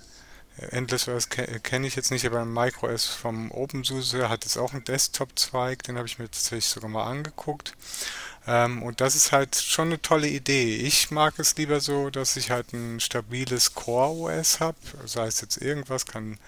[0.70, 5.82] Endless OS kenne ich jetzt nicht, aber MicroOS vom OpenSUSE hat jetzt auch einen Desktop-Zweig,
[5.84, 7.74] den habe ich mir tatsächlich sogar mal angeguckt.
[8.46, 10.76] Ähm, und das ist halt schon eine tolle Idee.
[10.76, 14.76] Ich mag es lieber so, dass ich halt ein stabiles Core-OS habe.
[15.04, 16.38] Sei es jetzt irgendwas, kann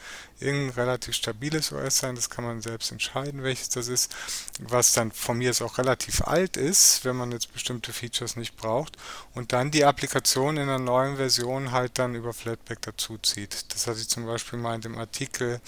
[0.42, 4.14] irgendein relativ stabiles OS sein, das kann man selbst entscheiden, welches das ist,
[4.60, 8.56] was dann von mir ist auch relativ alt ist, wenn man jetzt bestimmte Features nicht
[8.56, 8.96] braucht
[9.34, 13.72] und dann die Applikation in einer neuen Version halt dann über Flatpak dazuzieht.
[13.72, 15.60] Das hatte ich zum Beispiel mal in dem Artikel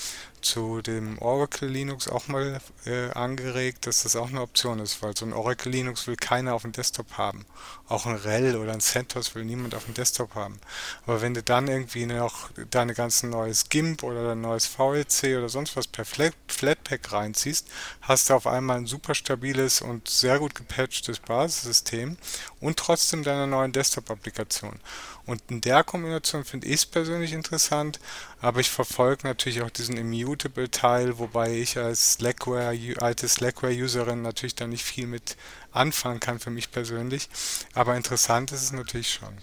[0.45, 5.17] zu dem Oracle Linux auch mal äh, angeregt, dass das auch eine Option ist, weil
[5.17, 7.47] so ein Oracle Linux will keiner auf dem Desktop haben.
[7.89, 10.59] Auch ein RHEL oder ein CentOS will niemand auf dem Desktop haben.
[11.07, 15.49] Aber wenn du dann irgendwie noch deine ganzen neues GIMP oder dein neues VLC oder
[15.49, 17.69] sonst was per Flatpak reinziehst,
[18.03, 22.17] hast du auf einmal ein super stabiles und sehr gut gepatchtes Basissystem
[22.61, 24.81] und trotzdem deine neuen Desktop-Applikationen.
[25.27, 27.99] Und in der Kombination finde ich es persönlich interessant,
[28.41, 34.67] aber ich verfolge natürlich auch diesen Immutable-Teil, wobei ich als Slackware, alte Slackware-Userin natürlich da
[34.67, 35.37] nicht viel mit
[35.73, 37.29] anfangen kann für mich persönlich.
[37.73, 39.35] Aber interessant ist es natürlich schon.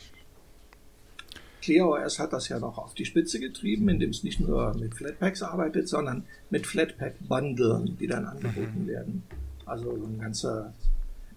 [1.62, 5.44] ClearOS hat das ja noch auf die Spitze getrieben, indem es nicht nur mit Flatpaks
[5.44, 8.88] arbeitet, sondern mit Flatpak-Bundlen, die dann angeboten mhm.
[8.88, 9.24] werden.
[9.66, 10.74] Also ein ganzer,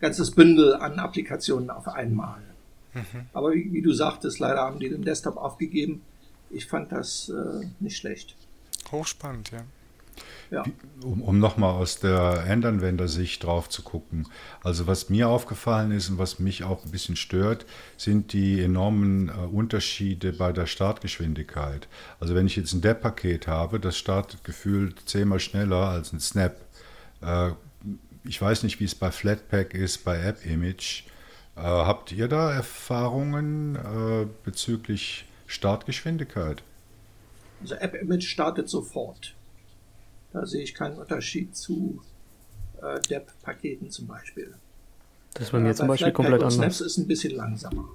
[0.00, 2.42] ganzes Bündel an Applikationen auf einmal.
[2.94, 3.26] Mhm.
[3.32, 6.02] Aber wie, wie, du sagtest, leider haben die den Desktop aufgegeben.
[6.50, 8.36] Ich fand das äh, nicht schlecht.
[8.90, 9.64] Hochspannend, ja.
[10.50, 10.62] Ja.
[11.02, 14.28] Um, um nochmal aus der Endanwendersicht drauf zu gucken.
[14.62, 17.66] Also was mir aufgefallen ist und was mich auch ein bisschen stört,
[17.96, 21.88] sind die enormen äh, Unterschiede bei der Startgeschwindigkeit.
[22.20, 26.56] Also wenn ich jetzt ein DEP-Paket habe, das startet gefühlt zehnmal schneller als ein Snap.
[27.20, 27.50] Äh,
[28.24, 31.04] ich weiß nicht, wie es bei Flatpak ist, bei AppImage.
[31.06, 31.13] Äh,
[31.62, 36.62] habt ihr da Erfahrungen äh, bezüglich Startgeschwindigkeit?
[37.60, 39.34] Also AppImage startet sofort.
[40.32, 42.02] Da sehe ich keinen Unterschied zu
[42.82, 44.54] äh, DEP-Paketen zum Beispiel.
[45.34, 46.54] Das ist bei mir äh, zum Beispiel komplett anders.
[46.54, 47.88] Snaps ist ein bisschen langsamer.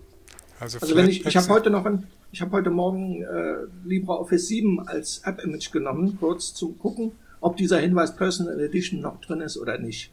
[0.60, 4.47] Also, also wenn ich, ich habe heute noch ein, ich habe heute Morgen äh, LibreOffice
[4.47, 9.57] 7 als App-Image genommen, kurz zu gucken, ob dieser Hinweis Personal Edition noch drin ist
[9.57, 10.12] oder nicht.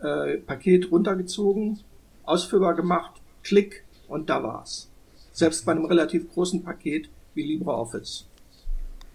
[0.00, 1.78] Äh, Paket runtergezogen,
[2.24, 4.88] ausführbar gemacht, Klick und da war's.
[5.32, 8.26] Selbst bei einem relativ großen Paket wie LibreOffice.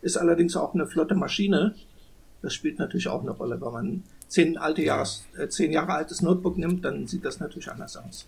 [0.01, 1.75] Ist allerdings auch eine flotte Maschine,
[2.41, 3.59] das spielt natürlich auch eine Rolle.
[3.59, 7.69] Wenn man zehn, alte Jahres, äh, zehn Jahre altes Notebook nimmt, dann sieht das natürlich
[7.69, 8.27] anders aus.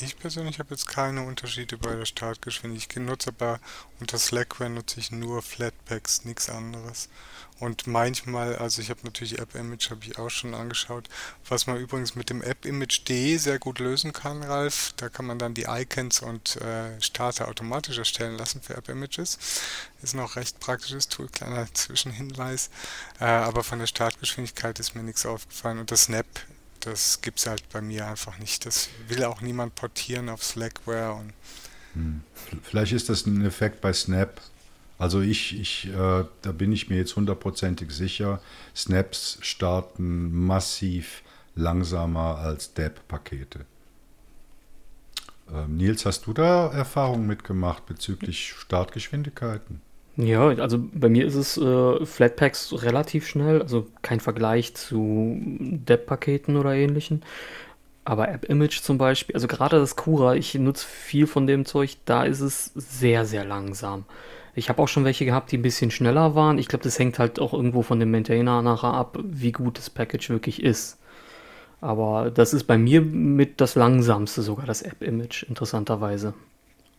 [0.00, 3.02] Ich persönlich habe jetzt keine Unterschiede bei der Startgeschwindigkeit.
[3.02, 3.58] Ich nutze aber
[3.98, 7.08] unter Slackware nutze ich nur Flatpaks, nichts anderes.
[7.58, 11.08] Und manchmal, also ich habe natürlich App-Image, habe ich auch schon angeschaut,
[11.48, 14.92] was man übrigens mit dem App-Image.de sehr gut lösen kann, Ralf.
[14.96, 19.38] Da kann man dann die Icons und äh, Starter automatisch erstellen lassen für App-Images.
[20.02, 22.70] Ist noch recht praktisches Tool, kleiner Zwischenhinweis.
[23.18, 25.80] Äh, aber von der Startgeschwindigkeit ist mir nichts aufgefallen.
[25.80, 26.26] Und das Snap
[26.90, 28.66] das gibt es halt bei mir einfach nicht.
[28.66, 31.14] Das will auch niemand portieren auf Slackware.
[31.14, 31.32] Und
[31.94, 32.22] hm.
[32.62, 34.40] Vielleicht ist das ein Effekt bei Snap.
[34.98, 38.40] Also ich, ich äh, da bin ich mir jetzt hundertprozentig sicher,
[38.74, 41.22] Snaps starten massiv
[41.54, 43.64] langsamer als DEP-Pakete.
[45.52, 49.80] Ähm, Nils, hast du da Erfahrungen mitgemacht bezüglich Startgeschwindigkeiten?
[50.20, 56.56] Ja, also bei mir ist es äh, Flatpaks relativ schnell, also kein Vergleich zu Depp-Paketen
[56.56, 57.22] oder ähnlichen.
[58.04, 62.24] Aber App-Image zum Beispiel, also gerade das Cura, ich nutze viel von dem Zeug, da
[62.24, 64.06] ist es sehr, sehr langsam.
[64.56, 66.58] Ich habe auch schon welche gehabt, die ein bisschen schneller waren.
[66.58, 69.90] Ich glaube, das hängt halt auch irgendwo von dem Maintainer nachher ab, wie gut das
[69.90, 70.98] Package wirklich ist.
[71.80, 76.34] Aber das ist bei mir mit das langsamste sogar, das App-Image, interessanterweise.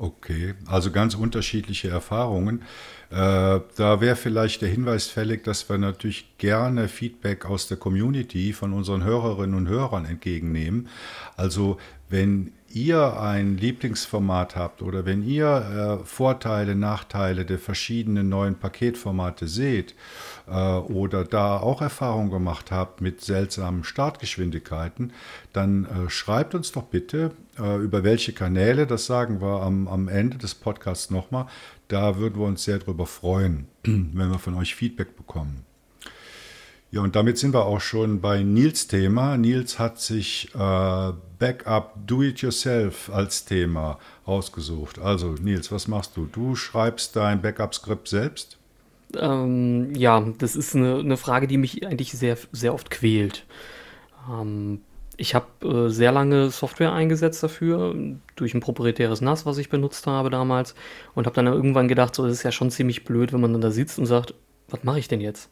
[0.01, 2.61] Okay, also ganz unterschiedliche Erfahrungen.
[3.09, 8.53] Äh, da wäre vielleicht der Hinweis fällig, dass wir natürlich gerne Feedback aus der Community
[8.53, 10.87] von unseren Hörerinnen und Hörern entgegennehmen.
[11.35, 18.55] Also wenn ihr ein Lieblingsformat habt oder wenn ihr äh, Vorteile, Nachteile der verschiedenen neuen
[18.55, 19.95] Paketformate seht
[20.49, 25.13] oder da auch Erfahrung gemacht habt mit seltsamen Startgeschwindigkeiten,
[25.53, 30.07] dann äh, schreibt uns doch bitte äh, über welche Kanäle, das sagen wir am, am
[30.07, 31.47] Ende des Podcasts nochmal.
[31.87, 35.65] Da würden wir uns sehr darüber freuen, wenn wir von euch Feedback bekommen.
[36.91, 39.37] Ja, und damit sind wir auch schon bei Nils Thema.
[39.37, 44.97] Nils hat sich äh, Backup Do It Yourself als Thema ausgesucht.
[44.97, 46.25] Also Nils, was machst du?
[46.25, 48.58] Du schreibst dein Backup-Skript selbst?
[49.17, 53.45] Ähm, ja, das ist eine, eine, Frage, die mich eigentlich sehr, sehr oft quält.
[54.29, 54.81] Ähm,
[55.17, 57.95] ich habe äh, sehr lange Software eingesetzt dafür,
[58.35, 60.75] durch ein proprietäres NAS, was ich benutzt habe damals.
[61.15, 63.61] Und habe dann irgendwann gedacht, so, das ist ja schon ziemlich blöd, wenn man dann
[63.61, 64.33] da sitzt und sagt,
[64.69, 65.49] was mache ich denn jetzt?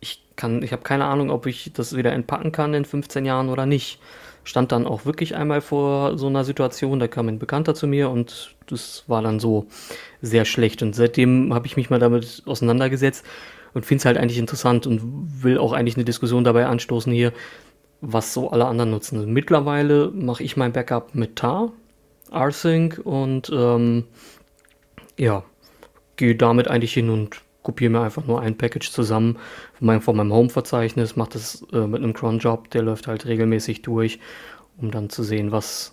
[0.00, 0.24] ich
[0.62, 4.00] ich habe keine Ahnung, ob ich das wieder entpacken kann in 15 Jahren oder nicht.
[4.48, 8.08] Stand dann auch wirklich einmal vor so einer Situation, da kam ein Bekannter zu mir
[8.08, 9.66] und das war dann so
[10.22, 10.82] sehr schlecht.
[10.82, 13.26] Und seitdem habe ich mich mal damit auseinandergesetzt
[13.74, 17.34] und finde es halt eigentlich interessant und will auch eigentlich eine Diskussion dabei anstoßen hier,
[18.00, 19.30] was so alle anderen nutzen.
[19.30, 21.70] Mittlerweile mache ich mein Backup mit TAR,
[22.32, 24.04] rsync und ähm,
[25.18, 25.44] ja,
[26.16, 29.36] gehe damit eigentlich hin und kopiere mir einfach nur ein Package zusammen
[29.74, 33.82] von meinem, von meinem Home-Verzeichnis, mache das äh, mit einem Cron-Job, der läuft halt regelmäßig
[33.82, 34.20] durch,
[34.78, 35.92] um dann zu sehen, was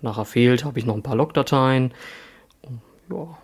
[0.00, 0.64] nachher fehlt.
[0.64, 1.92] Habe ich noch ein paar Logdateien.
[3.10, 3.36] Ja,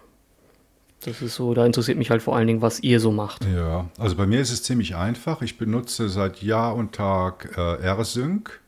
[1.05, 3.45] das ist so, da interessiert mich halt vor allen Dingen, was ihr so macht.
[3.45, 5.43] Ja, also bei mir ist es ziemlich einfach.
[5.43, 8.61] Ich benutze seit Jahr und Tag äh, RSync.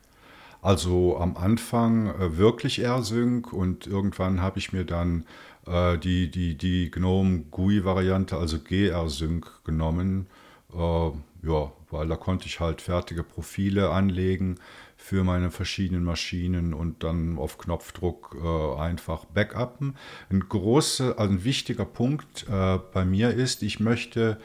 [0.61, 5.25] Also am Anfang äh, wirklich RSync und irgendwann habe ich mir dann
[5.65, 10.27] die, die, die GNOME GUI-Variante, also GR-Sync, genommen.
[10.73, 11.11] Äh,
[11.43, 14.59] ja, weil da konnte ich halt fertige Profile anlegen
[14.95, 19.95] für meine verschiedenen Maschinen und dann auf Knopfdruck äh, einfach backuppen.
[20.29, 24.39] Ein großer, also ein wichtiger Punkt äh, bei mir ist, ich möchte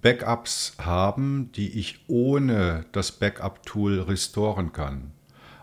[0.00, 5.10] Backups haben, die ich ohne das Backup-Tool restoren kann.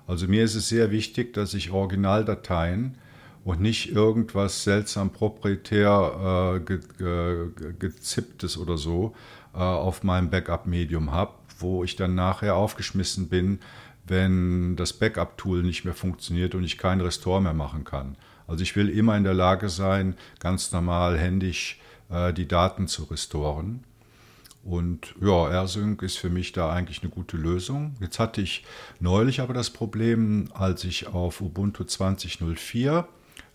[0.07, 2.97] Also mir ist es sehr wichtig, dass ich Originaldateien
[3.45, 9.15] und nicht irgendwas seltsam proprietär äh, ge, ge, gezipptes oder so
[9.53, 13.59] äh, auf meinem Backup-Medium habe, wo ich dann nachher aufgeschmissen bin,
[14.07, 18.17] wenn das Backup-Tool nicht mehr funktioniert und ich keinen Restore mehr machen kann.
[18.47, 21.79] Also ich will immer in der Lage sein, ganz normal händisch
[22.09, 23.83] äh, die Daten zu restoren.
[24.63, 27.93] Und ja, AirSync ist für mich da eigentlich eine gute Lösung.
[27.99, 28.65] Jetzt hatte ich
[28.99, 33.05] neulich aber das Problem, als ich auf Ubuntu 20.04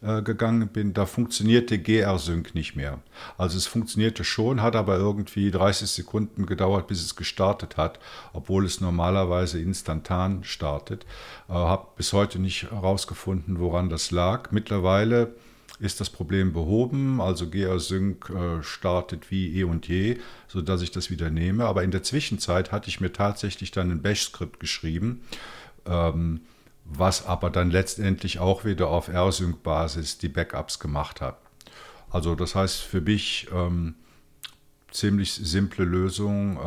[0.02, 3.00] äh, gegangen bin, da funktionierte GR-Sync nicht mehr.
[3.36, 7.98] Also es funktionierte schon, hat aber irgendwie 30 Sekunden gedauert, bis es gestartet hat,
[8.32, 11.04] obwohl es normalerweise instantan startet.
[11.48, 14.52] Äh, habe bis heute nicht herausgefunden, woran das lag.
[14.52, 15.34] Mittlerweile
[15.80, 21.10] ist das Problem behoben, also GR-Sync äh, startet wie eh und je, sodass ich das
[21.10, 21.64] wieder nehme.
[21.64, 25.22] Aber in der Zwischenzeit hatte ich mir tatsächlich dann ein Bash-Skript geschrieben.
[25.86, 26.40] Ähm,
[26.90, 31.38] was aber dann letztendlich auch wieder auf R-Sync-Basis die Backups gemacht hat.
[32.10, 33.94] Also das heißt für mich ähm,
[34.90, 36.58] ziemlich simple Lösung.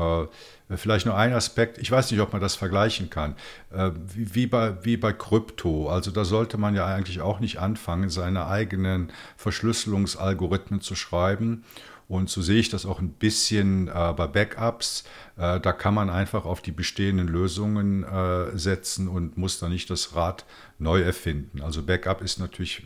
[0.69, 3.35] Äh, vielleicht nur ein Aspekt, ich weiß nicht, ob man das vergleichen kann,
[3.71, 5.89] äh, wie, wie, bei, wie bei Krypto.
[5.89, 11.65] Also da sollte man ja eigentlich auch nicht anfangen, seine eigenen Verschlüsselungsalgorithmen zu schreiben
[12.07, 15.03] und so sehe ich das auch ein bisschen äh, bei Backups.
[15.37, 19.89] Äh, da kann man einfach auf die bestehenden Lösungen äh, setzen und muss da nicht
[19.89, 20.45] das Rad
[20.79, 21.61] neu erfinden.
[21.61, 22.83] Also Backup ist natürlich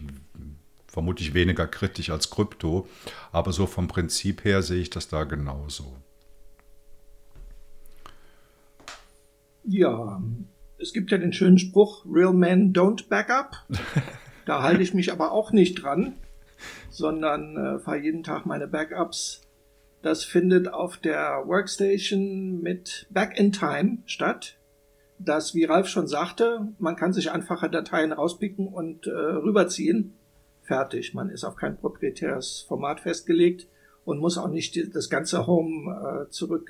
[0.88, 2.88] vermutlich weniger kritisch als Krypto,
[3.32, 5.95] aber so vom Prinzip her sehe ich das da genauso.
[9.63, 10.22] Ja,
[10.80, 13.65] es gibt ja den schönen Spruch, Real Men don't backup.
[14.45, 16.13] Da halte ich mich aber auch nicht dran
[16.89, 19.41] sondern äh, fahre jeden Tag meine Backups.
[20.01, 24.58] Das findet auf der Workstation mit Back in Time statt.
[25.20, 30.14] Das, wie Ralf schon sagte, man kann sich einfache Dateien rauspicken und äh, rüberziehen.
[30.62, 31.14] Fertig.
[31.14, 33.68] Man ist auf kein proprietäres Format festgelegt
[34.05, 36.70] und muss auch nicht das ganze Home äh, zurück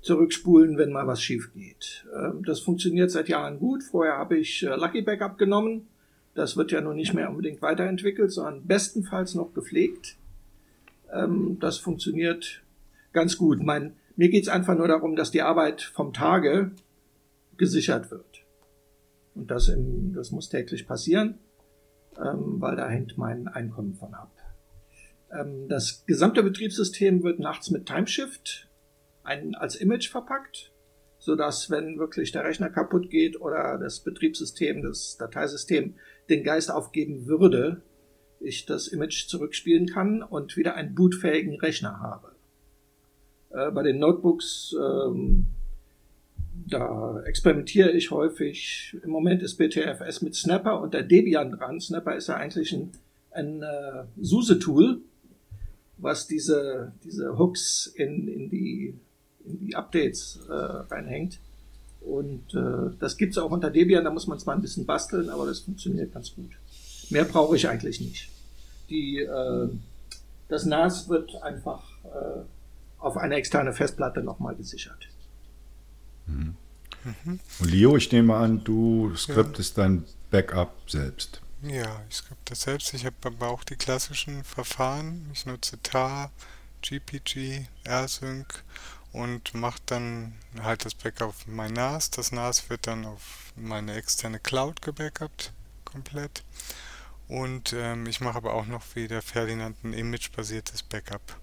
[0.00, 2.06] zurückspulen, wenn mal was schief geht.
[2.14, 3.82] Ähm, das funktioniert seit Jahren gut.
[3.82, 5.89] Vorher habe ich äh, Lucky Backup genommen.
[6.40, 10.16] Das wird ja nun nicht mehr unbedingt weiterentwickelt, sondern bestenfalls noch gepflegt.
[11.12, 12.62] Ähm, das funktioniert
[13.12, 13.62] ganz gut.
[13.62, 16.70] Mein, mir geht es einfach nur darum, dass die Arbeit vom Tage
[17.58, 18.46] gesichert wird.
[19.34, 21.38] Und das, im, das muss täglich passieren,
[22.16, 24.32] ähm, weil da hängt mein Einkommen von ab.
[25.30, 28.66] Ähm, das gesamte Betriebssystem wird nachts mit Timeshift
[29.24, 30.72] ein, als Image verpackt,
[31.18, 35.96] so dass wenn wirklich der Rechner kaputt geht oder das Betriebssystem, das Dateisystem
[36.30, 37.82] den Geist aufgeben würde,
[38.40, 42.32] ich das Image zurückspielen kann und wieder einen bootfähigen Rechner habe.
[43.50, 45.46] Äh, bei den Notebooks, ähm,
[46.66, 48.96] da experimentiere ich häufig.
[49.02, 51.80] Im Moment ist BTFS mit Snapper und der Debian dran.
[51.80, 52.92] Snapper ist ja eigentlich ein,
[53.30, 55.00] ein äh, SUSE-Tool,
[55.98, 58.94] was diese, diese Hooks in, in, die,
[59.44, 61.40] in die Updates äh, reinhängt.
[62.00, 65.46] Und äh, das gibt's auch unter Debian, da muss man zwar ein bisschen basteln, aber
[65.46, 66.50] das funktioniert ganz gut.
[67.10, 68.30] Mehr brauche ich eigentlich nicht.
[68.88, 69.68] Die, äh,
[70.48, 72.40] das NAS wird einfach äh,
[72.98, 75.08] auf eine externe Festplatte nochmal gesichert.
[76.26, 76.54] Mhm.
[77.04, 77.40] Mhm.
[77.60, 79.84] Und Leo, ich nehme an, du skriptest ja.
[79.84, 81.40] dein Backup selbst.
[81.62, 82.94] Ja, ich skripte das selbst.
[82.94, 85.28] Ich habe aber auch die klassischen Verfahren.
[85.32, 86.30] Ich nutze TAR,
[86.82, 88.64] GPG, AirSync
[89.12, 92.10] und mache dann halt das Backup auf mein NAS.
[92.10, 95.52] Das NAS wird dann auf meine externe Cloud gebackupt,
[95.84, 96.44] komplett.
[97.28, 101.38] Und ähm, ich mache aber auch noch wie der Ferdinand ein image-basiertes Backup,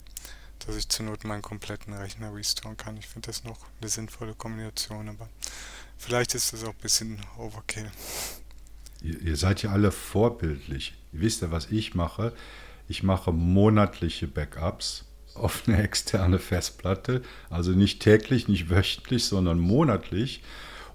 [0.59, 2.97] dass ich zur Not meinen kompletten Rechner restoren kann.
[2.97, 5.29] Ich finde das noch eine sinnvolle Kombination, aber
[5.97, 7.89] vielleicht ist das auch ein bisschen Overkill.
[9.01, 10.93] Ihr, ihr seid ja alle vorbildlich.
[11.13, 12.33] Ihr wisst ja, was ich mache.
[12.89, 15.05] Ich mache monatliche Backups
[15.39, 17.21] auf eine externe Festplatte.
[17.49, 20.41] Also nicht täglich, nicht wöchentlich, sondern monatlich.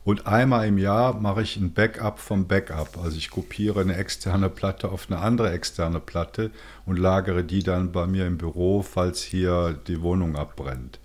[0.05, 2.99] Und einmal im Jahr mache ich ein Backup vom Backup.
[2.99, 6.51] Also ich kopiere eine externe Platte auf eine andere externe Platte
[6.87, 10.99] und lagere die dann bei mir im Büro, falls hier die Wohnung abbrennt.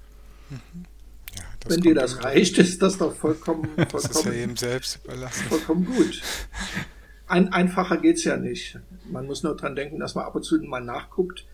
[0.49, 4.99] Ja, Wenn dir das reicht, ist das doch vollkommen, vollkommen, das ist ja eben selbst
[5.03, 5.43] überlassen.
[5.47, 6.21] vollkommen gut.
[7.27, 8.79] Ein, einfacher es ja nicht.
[9.11, 11.45] Man muss nur dran denken, dass man ab und zu mal nachguckt,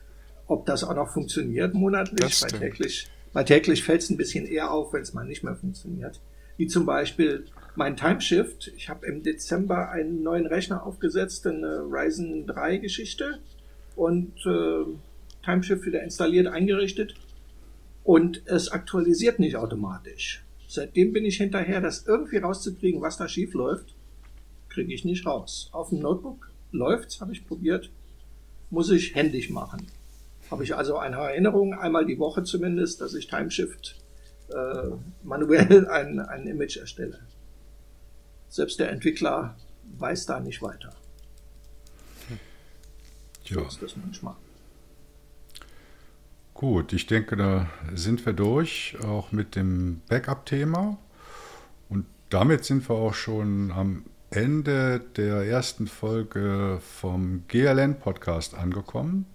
[0.47, 2.41] ob das auch noch funktioniert monatlich.
[2.41, 5.55] Weil täglich, weil täglich fällt es ein bisschen eher auf, wenn es mal nicht mehr
[5.55, 6.19] funktioniert
[6.57, 8.71] wie zum Beispiel mein Timeshift.
[8.75, 13.39] Ich habe im Dezember einen neuen Rechner aufgesetzt, eine Ryzen 3 Geschichte
[13.95, 14.85] und äh,
[15.43, 17.15] Timeshift wieder installiert, eingerichtet
[18.03, 20.43] und es aktualisiert nicht automatisch.
[20.67, 23.93] Seitdem bin ich hinterher, das irgendwie rauszukriegen, was da schief läuft,
[24.69, 25.69] kriege ich nicht raus.
[25.71, 27.91] Auf dem Notebook läuft's, habe ich probiert,
[28.71, 29.85] muss ich händisch machen.
[30.51, 33.99] Habe ich also eine Erinnerung, einmal die Woche zumindest, dass ich Timeshift
[34.49, 34.89] äh,
[35.23, 37.19] manuell ein, ein Image erstelle.
[38.49, 39.55] Selbst der Entwickler
[39.97, 40.93] weiß da nicht weiter.
[43.45, 43.57] Ja.
[43.59, 44.35] So ist das manchmal.
[46.53, 50.97] Gut, ich denke, da sind wir durch, auch mit dem Backup-Thema.
[51.89, 59.25] Und damit sind wir auch schon am Ende der ersten Folge vom GLN-Podcast angekommen.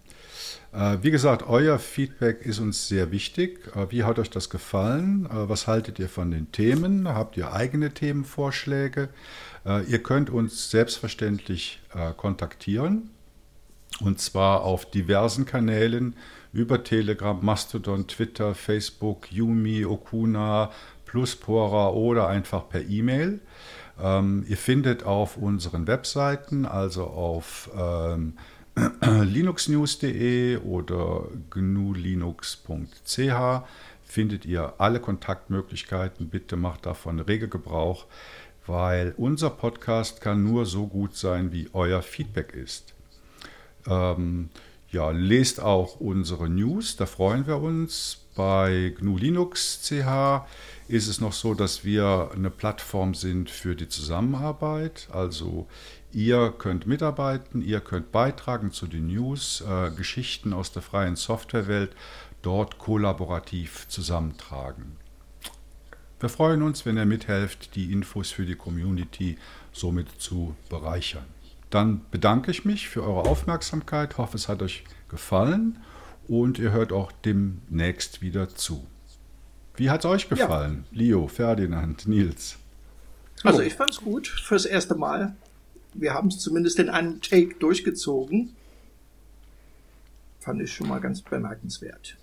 [0.72, 3.60] Äh, wie gesagt, euer Feedback ist uns sehr wichtig.
[3.74, 5.26] Äh, wie hat euch das gefallen?
[5.26, 7.08] Äh, was haltet ihr von den Themen?
[7.08, 9.08] Habt ihr eigene Themenvorschläge?
[9.86, 11.80] Ihr könnt uns selbstverständlich
[12.16, 13.10] kontaktieren.
[14.00, 16.14] Und zwar auf diversen Kanälen
[16.54, 20.70] über Telegram, Mastodon, Twitter, Facebook, Yumi, Okuna,
[21.04, 23.40] Pluspora oder einfach per E-Mail.
[24.00, 28.34] Ähm, ihr findet auf unseren Webseiten, also auf ähm,
[29.22, 32.62] linuxnews.de oder gnulinux.ch
[34.04, 36.28] findet ihr alle Kontaktmöglichkeiten.
[36.28, 38.06] Bitte macht davon rege Gebrauch,
[38.66, 42.94] weil unser Podcast kann nur so gut sein, wie euer Feedback ist.
[43.86, 44.50] Ähm,
[44.90, 48.24] ja, lest auch unsere News, da freuen wir uns.
[48.34, 50.46] Bei GNU Linux CH
[50.86, 55.08] ist es noch so, dass wir eine Plattform sind für die Zusammenarbeit.
[55.12, 55.66] Also
[56.12, 61.94] Ihr könnt mitarbeiten, ihr könnt beitragen zu den News, äh, Geschichten aus der freien Softwarewelt
[62.40, 64.96] dort kollaborativ zusammentragen.
[66.20, 69.36] Wir freuen uns, wenn ihr mithelft, die Infos für die Community
[69.72, 71.26] somit zu bereichern.
[71.70, 75.78] Dann bedanke ich mich für eure Aufmerksamkeit, hoffe es hat euch gefallen
[76.26, 78.86] und ihr hört auch demnächst wieder zu.
[79.76, 80.86] Wie hat es euch gefallen?
[80.90, 80.98] Ja.
[80.98, 82.56] Leo, Ferdinand, Nils.
[83.44, 85.36] Also ich fand es gut fürs erste Mal
[86.00, 88.54] wir haben es zumindest in einem Take durchgezogen.
[90.40, 92.16] Fand ich schon mal ganz bemerkenswert.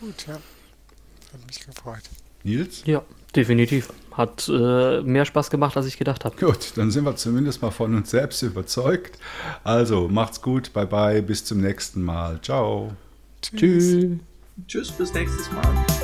[0.00, 0.34] Gut, ja.
[0.34, 2.02] Hat mich gefreut.
[2.44, 2.82] Nils?
[2.84, 3.02] Ja,
[3.34, 3.92] definitiv.
[4.12, 6.36] Hat äh, mehr Spaß gemacht, als ich gedacht habe.
[6.36, 9.18] Gut, dann sind wir zumindest mal von uns selbst überzeugt.
[9.64, 12.40] Also, macht's gut, bye bye, bis zum nächsten Mal.
[12.42, 12.92] Ciao.
[13.42, 14.18] Tschüss.
[14.66, 16.03] Tschüss, bis nächstes Mal.